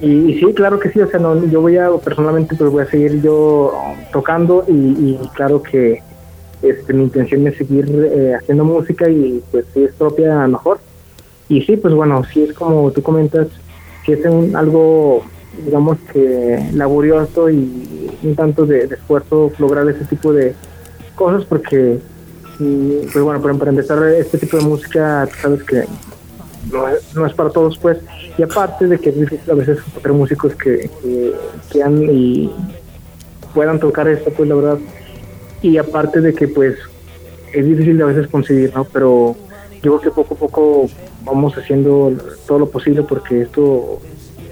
[0.01, 2.89] Y, sí, claro que sí, o sea, no, yo voy a, personalmente, pues voy a
[2.89, 3.71] seguir yo
[4.11, 6.01] tocando y, claro que
[6.63, 10.79] este, mi intención es seguir eh, haciendo música y pues si es propia, mejor.
[11.49, 13.47] Y sí, pues bueno, sí es como tú comentas,
[14.03, 15.23] si es un, algo,
[15.65, 20.55] digamos que laborioso y un tanto de, esfuerzo lograr ese tipo de
[21.15, 21.99] cosas porque
[22.57, 25.85] pues bueno, para, para empezar este tipo de música, sabes que
[26.71, 27.97] no es, no es para todos, pues.
[28.37, 30.89] Y aparte de que es difícil a veces encontrar músicos que,
[31.71, 31.79] que
[32.11, 32.51] y
[33.53, 34.77] puedan tocar esto, pues la verdad.
[35.61, 36.75] Y aparte de que, pues,
[37.53, 38.85] es difícil a veces conseguir, ¿no?
[38.85, 39.35] Pero
[39.81, 40.89] yo creo que poco a poco
[41.23, 42.13] vamos haciendo
[42.47, 43.99] todo lo posible porque esto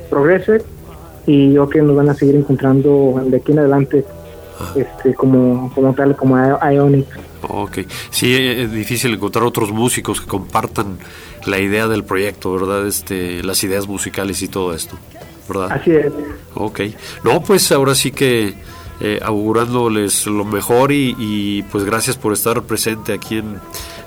[0.09, 0.63] progrese
[1.29, 4.03] y yo creo que nos van a seguir encontrando de aquí en adelante
[4.75, 7.07] este como, como tal, como Ionic.
[7.47, 10.97] Ok, sí, es difícil encontrar otros músicos que compartan
[11.45, 12.87] la idea del proyecto, ¿verdad?
[12.87, 14.97] Este, las ideas musicales y todo esto,
[15.47, 15.71] ¿verdad?
[15.71, 16.11] Así es.
[16.55, 16.81] Ok,
[17.23, 18.55] no, pues ahora sí que
[18.99, 23.59] eh, augurándoles lo mejor y, y, pues gracias por estar presente aquí en,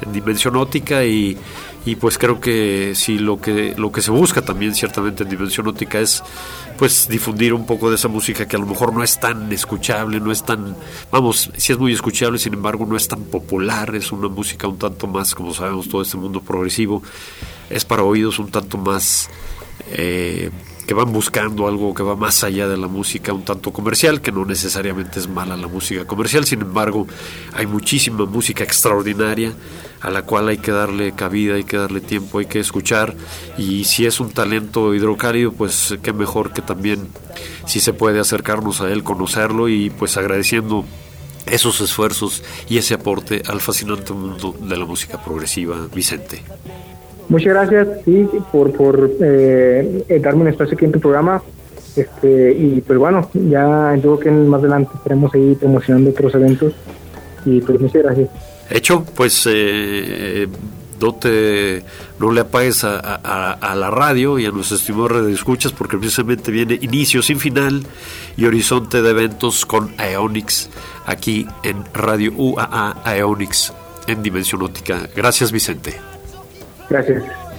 [0.03, 1.39] en Dimensión Óptica y,
[1.87, 5.67] y, pues creo que sí lo que lo que se busca también ciertamente en Dimensión
[5.69, 6.23] Óptica es
[6.83, 10.19] pues difundir un poco de esa música que a lo mejor no es tan escuchable,
[10.19, 10.77] no es tan,
[11.13, 14.79] vamos, sí es muy escuchable, sin embargo no es tan popular, es una música un
[14.79, 17.01] tanto más, como sabemos, todo este mundo progresivo,
[17.71, 19.31] es para oídos un tanto más...
[19.93, 20.51] Eh,
[20.85, 24.33] que van buscando algo que va más allá de la música un tanto comercial, que
[24.33, 27.07] no necesariamente es mala la música comercial, sin embargo
[27.53, 29.53] hay muchísima música extraordinaria
[30.03, 33.15] a la cual hay que darle cabida, hay que darle tiempo, hay que escuchar
[33.57, 37.07] y si es un talento hidrocálido, pues qué mejor que también
[37.67, 40.85] si se puede acercarnos a él, conocerlo y pues agradeciendo
[41.47, 46.43] esos esfuerzos y ese aporte al fascinante mundo de la música progresiva, Vicente.
[47.29, 51.43] Muchas gracias, sí, por, por eh, darme un espacio aquí en tu programa.
[51.95, 56.75] Este, y pues bueno, ya creo que más adelante estaremos ahí promocionando otros eventos.
[57.45, 58.29] Y pues muchas gracias.
[58.75, 60.49] Hecho, pues eh,
[61.01, 61.83] no te
[62.19, 66.79] no le apagues a, a, la radio y a nuestros estimados escuchas porque precisamente viene
[66.81, 67.85] inicio sin final
[68.37, 70.71] y horizonte de eventos con Aeonix
[71.05, 73.73] aquí en Radio UAA Aeonix
[74.07, 75.09] en Dimensión Óptica.
[75.15, 76.01] Gracias Vicente.
[76.89, 77.52] Gracias.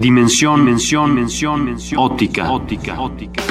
[0.00, 3.49] Dimensión, mención, mención, mención, óptica, óptica, óptica.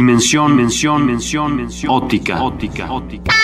[0.00, 1.92] Dimensión, mención, mención, mención.
[1.92, 3.34] Óptica, óptica, óptica.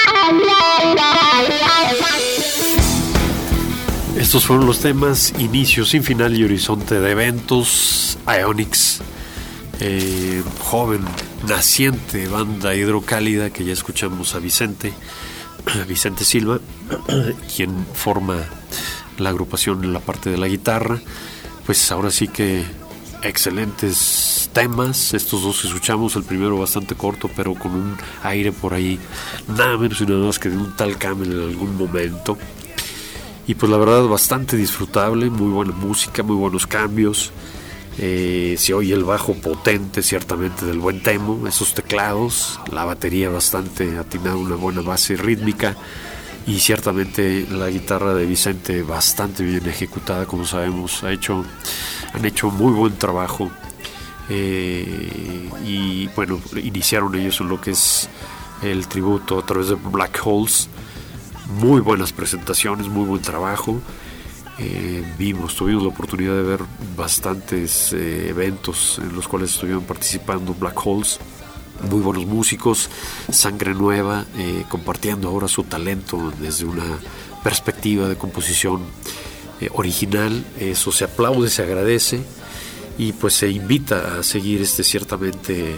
[4.16, 9.02] Estos fueron los temas Inicio sin final y Horizonte de Eventos, Ionics,
[9.80, 11.04] eh, joven,
[11.46, 14.94] naciente banda hidrocálida que ya escuchamos a Vicente,
[15.86, 16.58] Vicente Silva,
[17.54, 18.38] quien forma
[19.18, 21.02] la agrupación en la parte de la guitarra.
[21.66, 22.64] Pues ahora sí que
[23.22, 24.25] excelentes
[24.56, 28.98] temas, estos dos que escuchamos, el primero bastante corto, pero con un aire por ahí,
[29.48, 32.38] nada menos y nada más que de un tal Camel en algún momento.
[33.46, 37.32] Y pues la verdad bastante disfrutable, muy buena música, muy buenos cambios.
[37.98, 43.98] Eh, se oye el bajo potente ciertamente del buen Temo, esos teclados, la batería bastante
[43.98, 45.76] atinada, una buena base rítmica
[46.46, 51.44] y ciertamente la guitarra de Vicente bastante bien ejecutada, como sabemos, ha hecho,
[52.14, 53.50] han hecho muy buen trabajo
[54.28, 58.08] eh, y bueno, iniciaron ellos lo que es
[58.62, 60.68] el tributo a través de Black Holes,
[61.60, 63.80] muy buenas presentaciones, muy buen trabajo.
[64.58, 66.60] Eh, vimos, tuvimos la oportunidad de ver
[66.96, 71.20] bastantes eh, eventos en los cuales estuvieron participando Black Holes,
[71.90, 72.88] muy buenos músicos,
[73.30, 74.24] sangre nueva,
[74.70, 76.98] compartiendo ahora su talento desde una
[77.44, 78.80] perspectiva de composición
[79.74, 80.42] original.
[80.58, 82.24] Eso se aplaude, se agradece
[82.98, 85.76] y pues se invita a seguir este ciertamente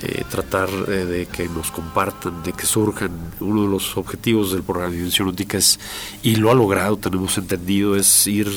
[0.00, 3.10] eh, tratar eh, de que nos compartan, de que surjan.
[3.40, 5.78] Uno de los objetivos del programa de Dimensión Óptica es,
[6.22, 8.48] y lo ha logrado, tenemos entendido, es ir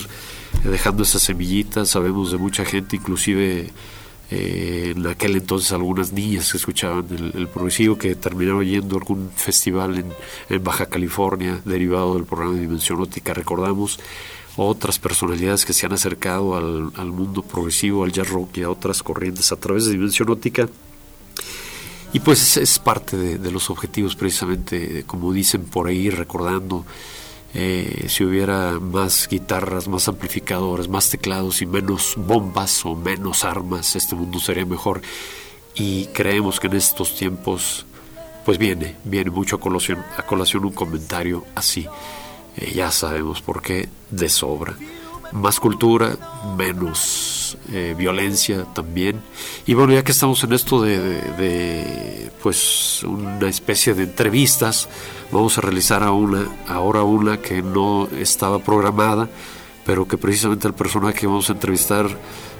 [0.63, 1.89] dejando esas semillitas.
[1.89, 3.69] Sabemos de mucha gente, inclusive
[4.31, 9.29] eh, en aquel entonces algunas niñas que escuchaban el, progresivo que terminaron yendo a algún
[9.35, 10.13] festival en,
[10.49, 13.33] en, Baja California derivado del programa de Dimensión Óptica.
[13.33, 13.99] Recordamos
[14.57, 18.69] otras personalidades que se han acercado al, al mundo progresivo, al jazz rock y a
[18.69, 20.67] otras corrientes a través de Dimensión Óptica
[22.15, 26.85] y pues es, parte de, los objetivos precisamente, como dicen por ahí, recordando,
[27.53, 33.97] eh, si hubiera más guitarras, más amplificadores, más teclados y menos bombas o menos armas,
[33.97, 35.01] este mundo sería mejor.
[35.75, 37.85] Y creemos que en estos tiempos,
[38.45, 41.85] pues viene, viene mucho a colación, a colación un comentario así.
[42.73, 44.75] Ya sabemos por qué, de sobra.
[45.31, 46.17] Más cultura,
[46.57, 49.21] menos eh, violencia también.
[49.65, 54.87] Y bueno, ya que estamos en esto de, pues una especie de entrevistas,
[55.31, 59.27] vamos a realizar a una, ahora una que no estaba programada,
[59.85, 62.07] pero que precisamente el personaje que vamos a entrevistar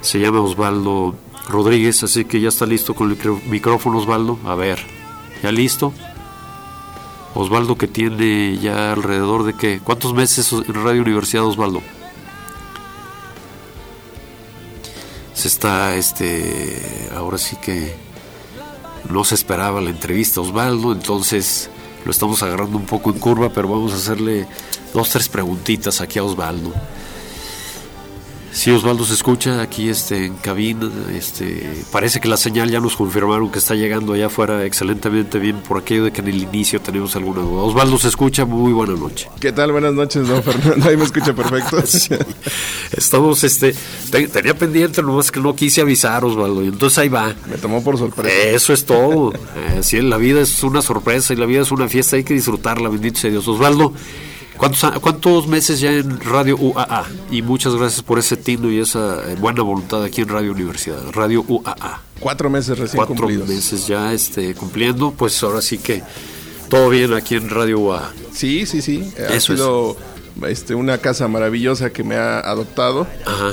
[0.00, 1.14] se llama Osvaldo
[1.48, 3.18] Rodríguez, así que ya está listo con el
[3.48, 4.38] micrófono Osvaldo.
[4.44, 4.80] A ver,
[5.42, 5.92] ¿ya listo?
[7.36, 11.82] Osvaldo que tiene ya alrededor de qué, ¿cuántos meses en Radio Universidad Osvaldo?
[15.36, 17.94] se está, este, ahora sí que
[19.10, 21.68] no se esperaba la entrevista Osvaldo, entonces
[22.06, 24.48] lo estamos agarrando un poco en curva, pero vamos a hacerle
[24.94, 26.72] dos, tres preguntitas aquí a Osvaldo.
[28.52, 30.90] Sí, Osvaldo se escucha aquí este, en cabina.
[31.14, 35.60] Este, parece que la señal ya nos confirmaron que está llegando allá afuera excelentemente bien
[35.60, 37.62] por aquello de que en el inicio tenemos alguna duda.
[37.62, 39.28] Osvaldo se escucha, muy buena noche.
[39.40, 39.72] ¿Qué tal?
[39.72, 40.88] Buenas noches, don Fernando.
[40.88, 41.78] Ahí me escucha perfecto.
[42.96, 43.74] Estamos, este,
[44.10, 47.34] tenía pendiente, nomás que no quise avisar, Osvaldo, y entonces ahí va.
[47.50, 48.34] Me tomó por sorpresa.
[48.48, 49.32] Eso es todo.
[49.56, 52.88] Eh, la vida es una sorpresa y la vida es una fiesta, hay que disfrutarla,
[52.88, 53.46] bendito sea Dios.
[53.48, 53.92] Osvaldo.
[54.56, 57.06] ¿Cuántos, ¿Cuántos meses ya en Radio UAA?
[57.30, 60.98] Y muchas gracias por ese tino y esa eh, buena voluntad aquí en Radio Universidad,
[61.12, 62.02] Radio UAA.
[62.20, 66.02] Cuatro meses recién Cuatro meses ya este, cumpliendo, pues ahora sí que
[66.68, 68.12] todo bien aquí en Radio UAA.
[68.32, 69.12] Sí, sí, sí.
[69.28, 69.96] Ha sido
[70.48, 73.06] este, una casa maravillosa que me ha adoptado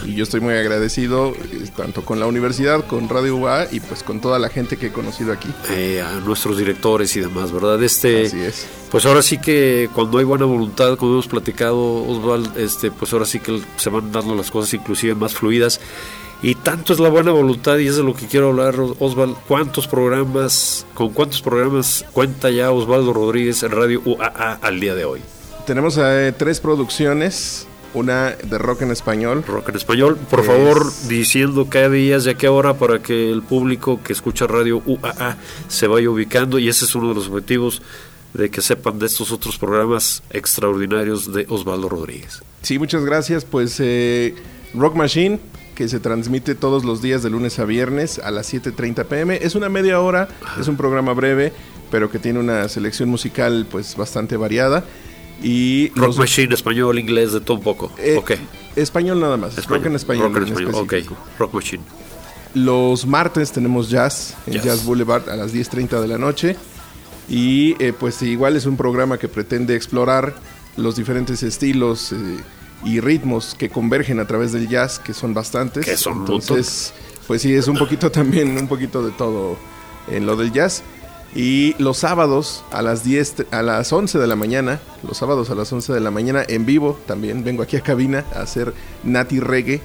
[0.05, 4.03] y yo estoy muy agradecido eh, tanto con la universidad, con Radio UA y pues
[4.03, 5.49] con toda la gente que he conocido aquí.
[5.69, 7.81] Eh, a nuestros directores y demás, ¿verdad?
[7.81, 8.67] Este, Así es.
[8.91, 13.25] Pues ahora sí que cuando hay buena voluntad, como hemos platicado, Osval, este, pues ahora
[13.25, 15.79] sí que se van dando las cosas inclusive más fluidas.
[16.43, 19.35] Y tanto es la buena voluntad y es de lo que quiero hablar, Osval.
[19.47, 25.05] ¿Cuántos programas, con cuántos programas cuenta ya Osvaldo Rodríguez en Radio UAA al día de
[25.05, 25.21] hoy?
[25.65, 27.67] Tenemos eh, tres producciones.
[27.93, 29.43] Una de rock en español.
[29.47, 30.17] Rock en español.
[30.29, 34.47] Por favor, diciendo cada día y a qué hora para que el público que escucha
[34.47, 35.37] Radio UAA
[35.67, 36.57] se vaya ubicando.
[36.57, 37.83] Y ese es uno de los objetivos
[38.33, 42.41] de que sepan de estos otros programas extraordinarios de Osvaldo Rodríguez.
[42.63, 43.45] Sí, muchas gracias.
[43.45, 44.33] Pues eh,
[44.73, 45.39] Rock Machine,
[45.75, 49.39] que se transmite todos los días de lunes a viernes a las 7.30 pm.
[49.41, 50.27] Es una media hora,
[50.59, 51.53] es un programa breve,
[51.91, 54.83] pero que tiene una selección musical pues bastante variada.
[55.43, 57.91] Y rock Machine, español, inglés, de todo un poco.
[57.97, 58.19] Eh,
[58.75, 59.55] Español nada más.
[59.67, 60.33] Rock en español.
[60.33, 60.93] Rock en español, ok.
[61.37, 61.83] Rock Machine.
[62.55, 64.63] Los martes tenemos jazz en Jazz.
[64.63, 66.55] Jazz, Boulevard a las 10.30 de la noche.
[67.27, 70.33] Y eh, pues igual es un programa que pretende explorar
[70.77, 72.37] los diferentes estilos eh,
[72.85, 75.85] y ritmos que convergen a través del jazz, que son bastantes.
[75.85, 76.93] Que son Entonces,
[77.27, 79.57] pues sí, es un poquito también, un poquito de todo
[80.09, 80.83] en lo del jazz.
[81.35, 85.49] Y los sábados a las 10, te- a las 11 de la mañana, los sábados
[85.49, 88.73] a las 11 de la mañana en vivo también vengo aquí a cabina a hacer
[89.03, 89.81] Nati Reggae,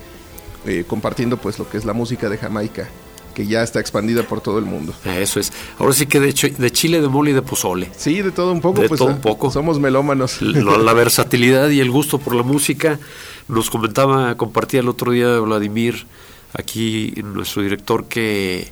[0.66, 2.88] eh, compartiendo pues lo que es la música de Jamaica,
[3.34, 4.92] que ya está expandida por todo el mundo.
[5.06, 5.50] Eso es.
[5.78, 7.88] Ahora sí que de, hecho, de chile, de mole y de pozole.
[7.96, 9.50] Sí, de todo un poco, De pues todo ah, un poco.
[9.50, 10.42] somos melómanos.
[10.42, 12.98] la, la versatilidad y el gusto por la música.
[13.46, 16.04] Nos comentaba, compartía el otro día Vladimir,
[16.52, 18.70] aquí nuestro director, que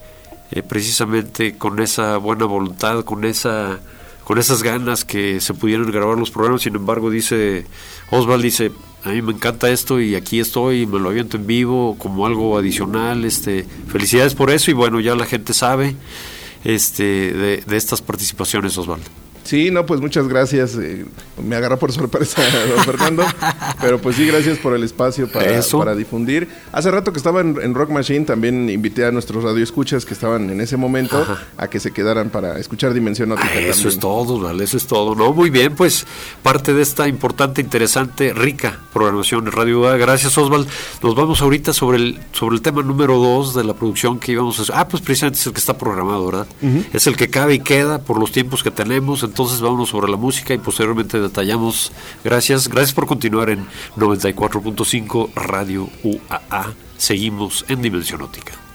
[0.50, 3.80] eh, precisamente con esa buena voluntad, con esa
[4.24, 7.64] con esas ganas que se pudieran grabar los programas, sin embargo dice
[8.10, 8.72] Osval dice,
[9.04, 12.26] a mí me encanta esto y aquí estoy y me lo aviento en vivo como
[12.26, 15.94] algo adicional, este felicidades por eso y bueno, ya la gente sabe
[16.64, 19.25] este de, de estas participaciones Osvaldo.
[19.46, 20.76] Sí, no, pues muchas gracias.
[20.76, 21.04] eh,
[21.42, 22.42] me agarró por sorpresa,
[22.74, 23.24] don Fernando.
[23.80, 25.78] pero pues sí, gracias por el espacio para, Eso.
[25.78, 26.48] para difundir.
[26.72, 30.50] Hace rato que estaba en, en Rock Machine, también invité a nuestros radioescuchas que estaban
[30.50, 31.24] en ese momento
[31.56, 33.50] a que se quedaran para escuchar Dimensión Óptica.
[33.54, 35.14] Ah, eso es todo, vale, eso es todo.
[35.14, 36.06] No, muy bien, pues
[36.42, 39.96] parte de esta importante, interesante, rica programación de Radio UA.
[39.98, 40.66] Gracias, Osval.
[41.02, 44.58] Nos vamos ahorita sobre el sobre el tema número dos de la producción que íbamos
[44.58, 44.74] a hacer.
[44.76, 46.46] Ah, pues precisamente es el que está programado, ¿verdad?
[46.92, 49.22] Es el que cabe y queda por los tiempos que tenemos.
[49.22, 51.92] Entonces vámonos sobre la música y posteriormente detallamos.
[52.24, 56.72] Gracias, gracias por continuar en 94.5 Radio UAA.
[56.96, 58.65] Seguimos en Dimensión Óptica.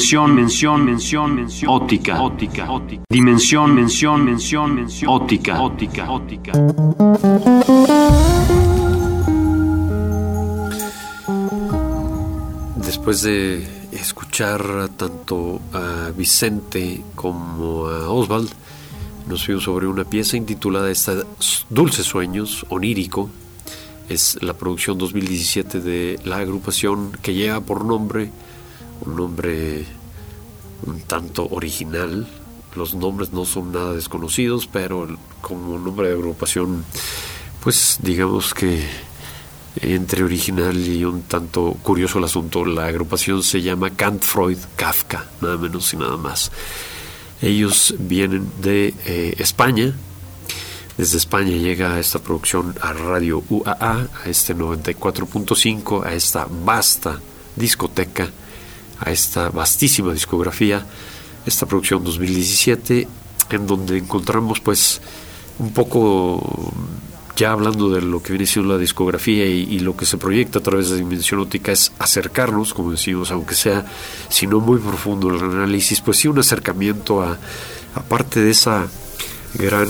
[0.00, 2.66] Dimensión, mención, mención, mención, óptica, óptica.
[3.10, 6.52] Dimensión, mención, mención, mención, óptica, óptica, óptica.
[12.76, 18.48] Después de escuchar tanto a Vicente como a Oswald,
[19.28, 20.90] nos fuimos sobre una pieza intitulada
[21.68, 23.28] Dulces Sueños, onírico.
[24.08, 28.30] Es la producción 2017 de la agrupación que lleva por nombre,
[29.20, 29.84] nombre
[30.86, 32.26] un tanto original.
[32.74, 35.08] Los nombres no son nada desconocidos, pero
[35.42, 36.84] como nombre de agrupación,
[37.62, 38.82] pues digamos que
[39.82, 42.64] entre original y un tanto curioso el asunto.
[42.64, 46.50] La agrupación se llama Kant Freud Kafka, nada menos y nada más.
[47.42, 49.92] Ellos vienen de eh, España.
[50.96, 57.20] Desde España llega esta producción a Radio UAA, a este 94.5, a esta vasta
[57.56, 58.30] discoteca,
[59.00, 60.84] a esta vastísima discografía,
[61.46, 63.08] esta producción 2017,
[63.50, 65.00] en donde encontramos pues
[65.58, 66.72] un poco
[67.36, 70.62] ya hablando de lo que viene siendo la discografía y, lo que se proyecta a
[70.62, 73.86] través de Dimensión Óptica es acercarnos, como decimos, aunque sea,
[74.28, 77.38] si no muy profundo el análisis, pues sí un acercamiento a,
[77.94, 78.86] aparte de esa
[79.54, 79.88] gran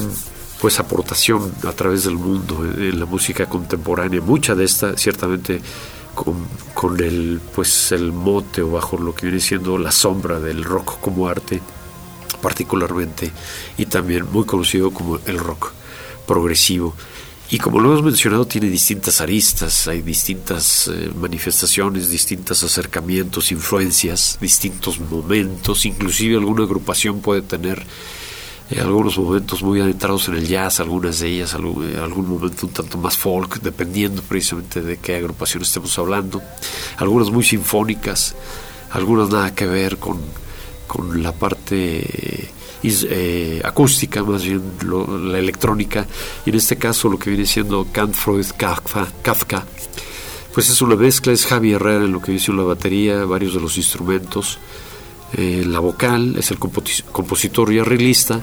[0.61, 5.61] pues aportación a través del mundo en, en la música contemporánea, mucha de esta ciertamente
[6.75, 11.01] con, el pues el mote o bajo lo que viene siendo la sombra del rock
[11.01, 11.61] como arte
[12.43, 13.31] particularmente
[13.77, 15.73] y también muy conocido como el rock
[16.27, 16.95] progresivo.
[17.53, 24.39] Y como lo hemos mencionado, tiene distintas aristas, hay distintas eh, manifestaciones, distintos acercamientos, influencias,
[24.41, 27.85] distintos momentos, inclusive alguna agrupación puede tener
[28.71, 32.67] eh, algunos momentos muy adentrados en el jazz, algunas de ellas algún, eh, algún momento
[32.67, 36.41] un tanto más folk, dependiendo precisamente de qué agrupación estemos hablando,
[36.99, 38.35] algunas muy sinfónicas,
[38.93, 40.19] algunas nada que ver con,
[40.87, 42.49] con la parte
[42.83, 46.07] is- eh, acústica, más bien lo- la electrónica,
[46.47, 49.65] y en este caso lo que viene siendo Kant Freud Kafka, Kafka,
[50.55, 53.61] pues es una mezcla, es Javi Herrera en lo que dice la batería, varios de
[53.61, 54.59] los instrumentos,
[55.35, 58.41] eh, la vocal, es el compositor y arreglista,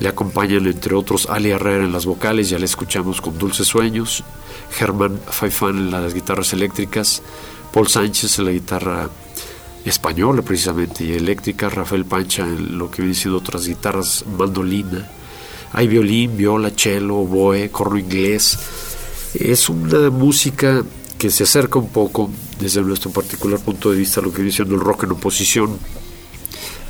[0.00, 4.24] le acompañan entre otros Ali Herrera en las vocales, ya le escuchamos con Dulces Sueños,
[4.70, 7.22] Germán Faifán en las guitarras eléctricas,
[7.72, 9.10] Paul Sánchez en la guitarra
[9.84, 15.08] española precisamente y eléctrica, Rafael Pancha en lo que viene siendo otras guitarras, mandolina,
[15.72, 18.58] hay violín, viola, cello, oboe, corno inglés.
[19.34, 20.82] Es una música
[21.16, 22.30] que se acerca un poco
[22.60, 25.78] desde nuestro particular punto de vista a lo que viene siendo el rock en oposición.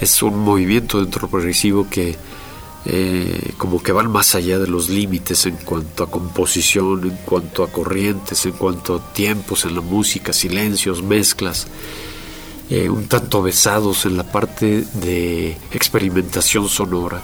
[0.02, 2.16] Es un movimiento dentro progresivo que
[2.86, 7.62] eh, como que van más allá de los límites en cuanto a composición, en cuanto
[7.62, 11.68] a corrientes, en cuanto a tiempos en la música, silencios, mezclas
[12.68, 17.22] eh, un tanto besados en la parte de experimentación sonora.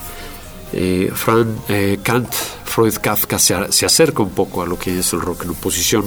[0.72, 2.32] Eh, Fran, eh, Kant,
[2.64, 6.04] Freud, Kafka se, se acerca un poco a lo que es el rock en oposición,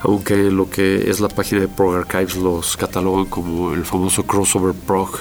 [0.00, 4.74] aunque lo que es la página de Prog Archives los catalogan como el famoso crossover
[4.74, 5.20] prog,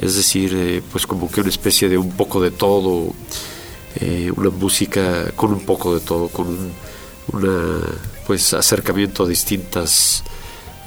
[0.00, 3.12] es decir, eh, pues como que una especie de un poco de todo,
[3.96, 6.72] eh, una música con un poco de todo, con un
[7.32, 7.78] una,
[8.26, 10.24] pues acercamiento a distintas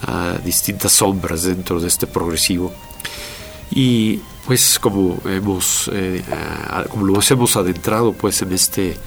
[0.02, 2.74] a distintas sombras dentro de este progresivo.
[3.72, 6.22] Y pues como hemos, eh,
[6.90, 8.98] como nos hemos adentrado pues en este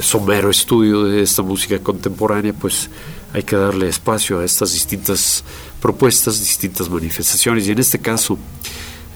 [0.00, 2.88] somero estudio de esta música contemporánea, pues
[3.32, 5.42] hay que darle espacio a estas distintas
[5.80, 7.66] propuestas, distintas manifestaciones.
[7.66, 8.38] Y en este caso,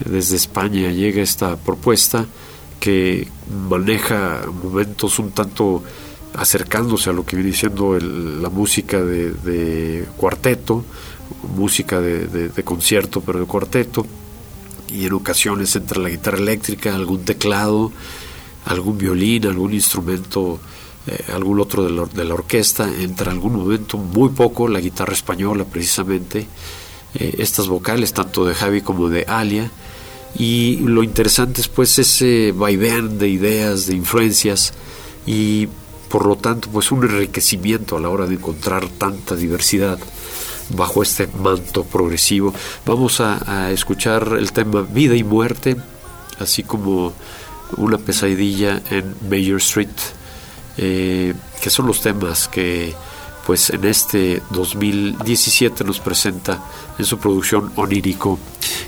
[0.05, 2.27] desde España llega esta propuesta
[2.81, 3.29] que
[3.69, 5.83] maneja momentos un tanto
[6.35, 10.85] acercándose a lo que viene siendo el- la música de, de cuarteto,
[11.57, 14.07] música de, de- de concierto, pero de cuarteto,
[14.91, 17.91] y en ocasiones entra la guitarra eléctrica, algún teclado,
[18.67, 20.61] algún violín, algún instrumento,
[21.07, 25.15] eh, algún otro de la, de la orquesta, entra algún momento, muy poco, la guitarra
[25.15, 26.47] española precisamente,
[27.15, 29.71] eh, estas vocales tanto de Javi como de Alia,
[30.37, 34.73] y lo interesante es pues ese vaivén de ideas, de influencias,
[35.27, 35.69] y
[36.09, 39.99] por lo tanto pues un enriquecimiento a la hora de encontrar tanta diversidad
[40.71, 42.53] bajo este manto progresivo.
[42.85, 45.77] Vamos a, escuchar el tema Vida y Muerte,
[46.39, 47.13] así como
[47.77, 49.89] una pesadilla en Mayor Street,
[50.77, 52.95] eh, que son los temas que
[53.49, 56.63] pues en este 2017 nos presenta
[56.99, 58.39] en su producción onírico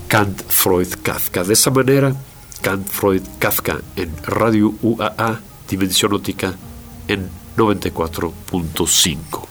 [0.07, 1.45] Kant Freud Kafka.
[1.45, 2.15] De esa manera,
[2.61, 6.53] Kant Freud Kafka en Radio UAA, Dimensión Ótica
[7.09, 9.50] en 94.5.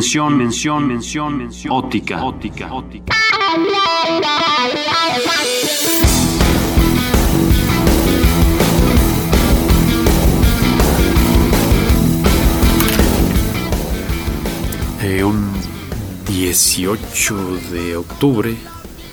[0.00, 1.74] Dimensión, mención, mención, mención.
[1.74, 3.14] Óptica, óptica, óptica.
[15.02, 15.52] Eh, un
[16.28, 18.56] 18 de octubre,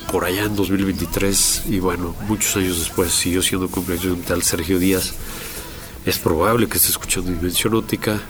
[0.10, 4.42] por allá en 2023, y bueno, muchos años después siguió siendo cumpleaños de un tal
[4.42, 5.16] Sergio Díaz.
[6.06, 8.22] Es probable que esté escuchando Dimensión Óptica,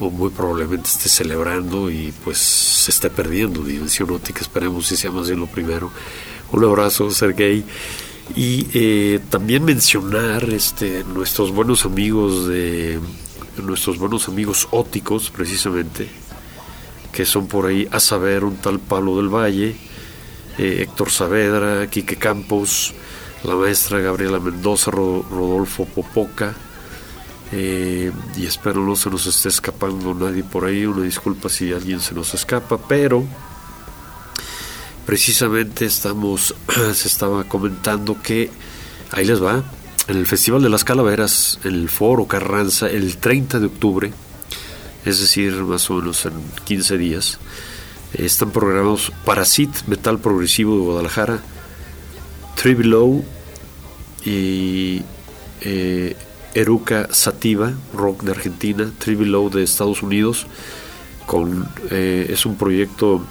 [0.00, 4.40] o muy probablemente esté celebrando y pues se esté perdiendo Dimensión Óptica.
[4.40, 5.90] Esperemos que sea más bien lo primero.
[6.52, 7.64] Un abrazo, Sergey.
[8.34, 12.98] Y eh, también mencionar este, nuestros buenos amigos de
[13.62, 16.08] nuestros buenos amigos óticos, precisamente,
[17.12, 19.76] que son por ahí a saber un tal Pablo del Valle,
[20.58, 22.92] eh, Héctor Saavedra, Quique Campos,
[23.44, 26.54] la maestra Gabriela Mendoza, Ro- Rodolfo Popoca,
[27.52, 32.00] eh, y espero no se nos esté escapando nadie por ahí, una disculpa si alguien
[32.00, 33.24] se nos escapa, pero
[35.04, 36.54] precisamente estamos,
[36.94, 38.50] se estaba comentando que,
[39.12, 39.62] ahí les va,
[40.08, 44.12] en el Festival de las Calaveras, el Foro Carranza, el 30 de octubre,
[45.04, 46.32] es decir, más o menos en
[46.64, 47.38] 15 días,
[48.12, 51.38] están programados Parasit, Metal Progresivo de Guadalajara,
[52.56, 53.24] Trivilow
[54.24, 55.02] y
[55.60, 56.16] eh,
[56.56, 60.46] Eruca Sativa, rock de Argentina, Trivilow de Estados Unidos,
[61.26, 63.22] con, eh, es un proyecto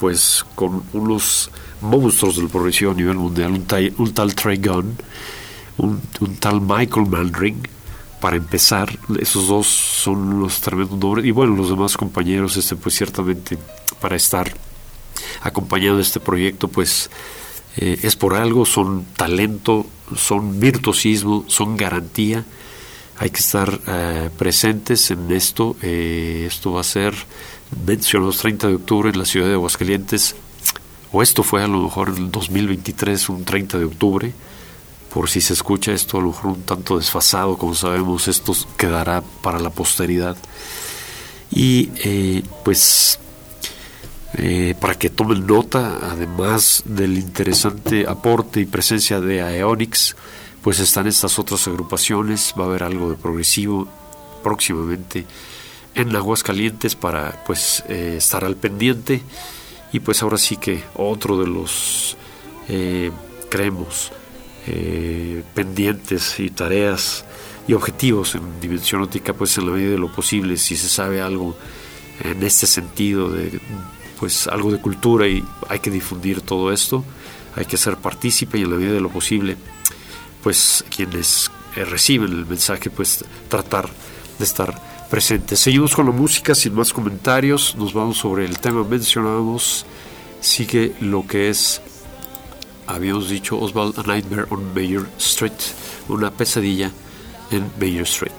[0.00, 1.50] pues con unos
[1.80, 4.96] monstruos del progresivo a nivel mundial, un, tal- un tal Trey Gunn,
[5.76, 7.68] un, un tal Michael Manring,
[8.20, 12.94] para empezar, esos dos son unos tremendos nombres, y bueno, los demás compañeros, este pues
[12.94, 13.58] ciertamente
[14.00, 14.50] para estar
[15.42, 17.10] acompañado de este proyecto, pues
[17.76, 19.86] eh, es por algo, son talento,
[20.16, 22.44] son virtuosismo, son garantía.
[23.18, 25.76] Hay que estar eh, presentes en esto.
[25.82, 27.14] eh, esto va a ser
[27.86, 30.36] mencionados 30 de octubre en la ciudad de Aguascalientes.
[31.12, 34.32] O esto fue a lo mejor el 2023, un 30 de octubre.
[35.12, 39.22] Por si se escucha esto a lo mejor un tanto desfasado, como sabemos, esto quedará
[39.42, 40.36] para la posteridad.
[41.52, 41.86] Y
[42.64, 43.20] pues
[44.36, 50.16] eh, para que tomen nota, además del interesante aporte y presencia de Aeonix,
[50.62, 53.86] pues están estas otras agrupaciones, va a haber algo de progresivo
[54.42, 55.26] próximamente
[55.94, 59.22] en Aguascalientes para pues eh, estar al pendiente.
[59.92, 62.16] Y pues ahora sí que otro de los
[62.68, 63.10] eh,
[63.48, 64.10] creemos
[64.66, 67.24] eh, pendientes y tareas
[67.68, 71.22] y objetivos en dimensión óptica pues en la medida de lo posible si se sabe
[71.22, 71.56] algo
[72.22, 73.60] en este sentido de
[74.24, 77.04] pues algo de cultura y hay que difundir todo esto
[77.56, 79.58] hay que ser partícipe y en la medida de lo posible
[80.42, 83.90] pues quienes eh, reciben el mensaje pues tratar
[84.38, 84.80] de estar
[85.10, 85.60] presentes.
[85.60, 89.84] Seguimos con la música sin más comentarios nos vamos sobre el tema mencionábamos
[90.40, 91.82] sigue lo que es
[92.86, 95.52] habíamos dicho Oswald A Nightmare on Mayor Street
[96.08, 96.90] una pesadilla
[97.50, 98.32] en Mayor Street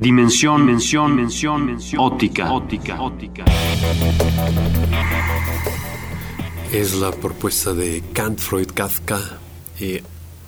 [0.00, 2.00] Dimensión, mención, mención, mención.
[2.02, 3.44] Óptica, óptica, óptica.
[6.72, 9.20] Es la propuesta de Kant, Freud, Kafka,
[9.78, 10.02] eh,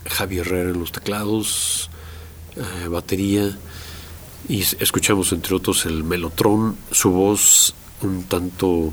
[0.08, 1.90] Javier Herrera en los teclados,
[2.56, 3.58] eh, batería,
[4.48, 8.92] y escuchamos entre otros el Melotron, su voz un tanto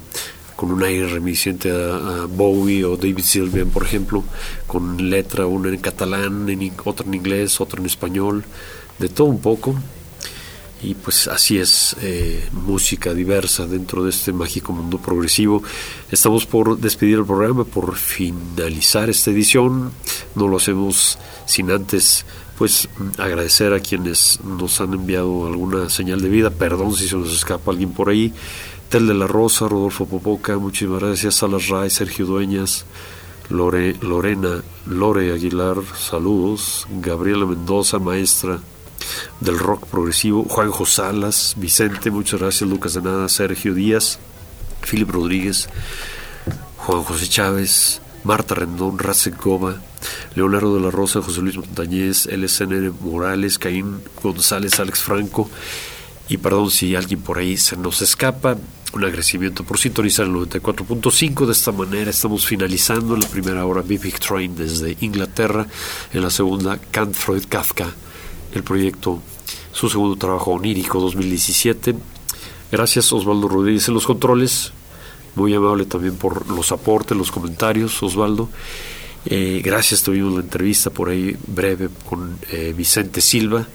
[0.57, 4.25] con un aire reminiscente a, a Bowie o David Sylvian, por ejemplo,
[4.67, 8.43] con letra una en catalán, en in- otra en inglés, otra en español,
[8.99, 9.73] de todo un poco.
[10.81, 15.61] Y pues así es, eh, música diversa dentro de este mágico mundo progresivo.
[16.09, 19.91] Estamos por despedir el programa, por finalizar esta edición.
[20.35, 22.25] No lo hacemos sin antes
[22.57, 26.49] pues agradecer a quienes nos han enviado alguna señal de vida.
[26.49, 28.33] Perdón si se nos escapa alguien por ahí.
[28.89, 31.35] Tel de la Rosa, Rodolfo Popoca, muchísimas gracias.
[31.35, 32.85] Salas Ray, Sergio Dueñas,
[33.49, 36.87] Lore, Lorena, Lore Aguilar, saludos.
[37.01, 38.59] Gabriela Mendoza, maestra
[39.39, 44.19] del rock progresivo, Juanjo Salas, Vicente, muchas gracias, Lucas de Nada, Sergio Díaz,
[44.89, 45.69] Philip Rodríguez,
[46.77, 49.81] Juan José Chávez, Marta Rendón, Racek Goma,
[50.35, 55.49] Leonardo de la Rosa, José Luis Montañez, LSNR Morales, Caín González, Alex Franco,
[56.27, 58.57] y perdón si alguien por ahí se nos escapa,
[58.93, 61.45] un agradecimiento por sintonizar el 94.5.
[61.45, 65.67] De esta manera estamos finalizando la primera hora Big Train desde Inglaterra,
[66.13, 67.87] en la segunda Kant, Freud, Kafka,
[68.53, 69.19] el proyecto,
[69.71, 71.95] su segundo trabajo onírico 2017.
[72.71, 74.71] Gracias Osvaldo Rodríguez en los controles,
[75.35, 78.49] muy amable también por los aportes, los comentarios, Osvaldo.
[79.25, 83.67] Eh, gracias, tuvimos la entrevista por ahí breve con eh, Vicente Silva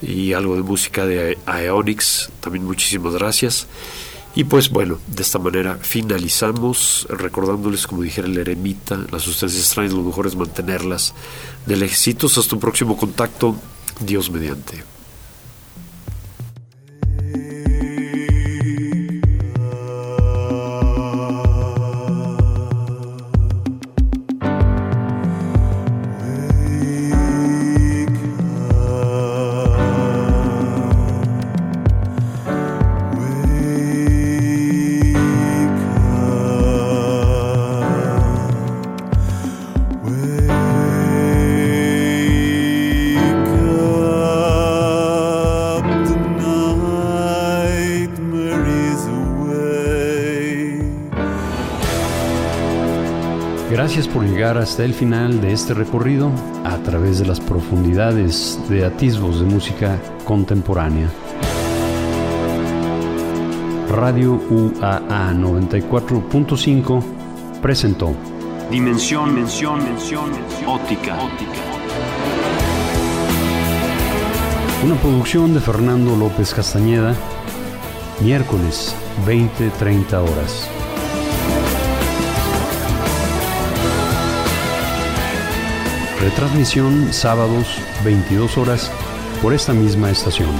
[0.00, 3.66] y algo de música de Aeonix, también muchísimas gracias.
[4.34, 9.94] Y pues bueno, de esta manera finalizamos recordándoles, como dijera el eremita, las sustancias extrañas,
[9.94, 11.14] lo mejor es mantenerlas
[11.66, 13.56] de lejecitos hasta un próximo contacto,
[14.00, 14.97] Dios mediante.
[54.68, 56.30] Hasta el final de este recorrido
[56.62, 61.08] a través de las profundidades de atisbos de música contemporánea.
[63.88, 67.02] Radio UAA 94.5
[67.62, 68.14] presentó
[68.70, 70.30] Dimensión, mención, mención,
[70.66, 71.16] óptica.
[74.84, 77.14] una producción de Fernando López Castañeda,
[78.20, 78.94] miércoles
[79.26, 80.77] 20-30 horas.
[86.20, 88.90] Retransmisión sábados 22 horas
[89.40, 90.50] por esta misma estación.